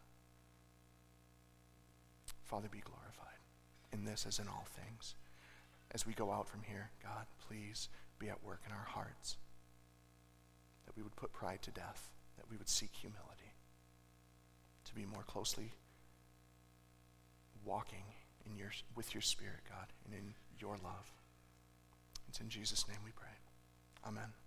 Father, 2.43 2.67
be 2.69 2.83
glorified 2.83 3.39
in 3.93 4.05
this 4.05 4.25
as 4.27 4.39
in 4.39 4.47
all 4.47 4.67
things. 4.69 5.15
As 5.91 6.05
we 6.05 6.13
go 6.13 6.31
out 6.31 6.47
from 6.47 6.63
here, 6.63 6.91
God, 7.01 7.25
please 7.47 7.89
be 8.19 8.29
at 8.29 8.43
work 8.43 8.61
in 8.65 8.71
our 8.71 8.87
hearts. 8.87 9.37
That 10.85 10.95
we 10.95 11.03
would 11.03 11.15
put 11.15 11.33
pride 11.33 11.61
to 11.63 11.71
death, 11.71 12.09
that 12.37 12.49
we 12.49 12.57
would 12.57 12.69
seek 12.69 12.91
humility, 12.93 13.53
to 14.85 14.95
be 14.95 15.05
more 15.05 15.23
closely 15.23 15.71
walking 17.65 18.03
in 18.49 18.55
your, 18.57 18.71
with 18.95 19.13
your 19.13 19.21
Spirit, 19.21 19.61
God, 19.69 19.87
and 20.05 20.13
in 20.13 20.33
your 20.59 20.77
love. 20.83 21.11
It's 22.29 22.39
in 22.39 22.49
Jesus' 22.49 22.87
name 22.87 22.99
we 23.03 23.11
pray. 23.11 23.27
Amen. 24.07 24.40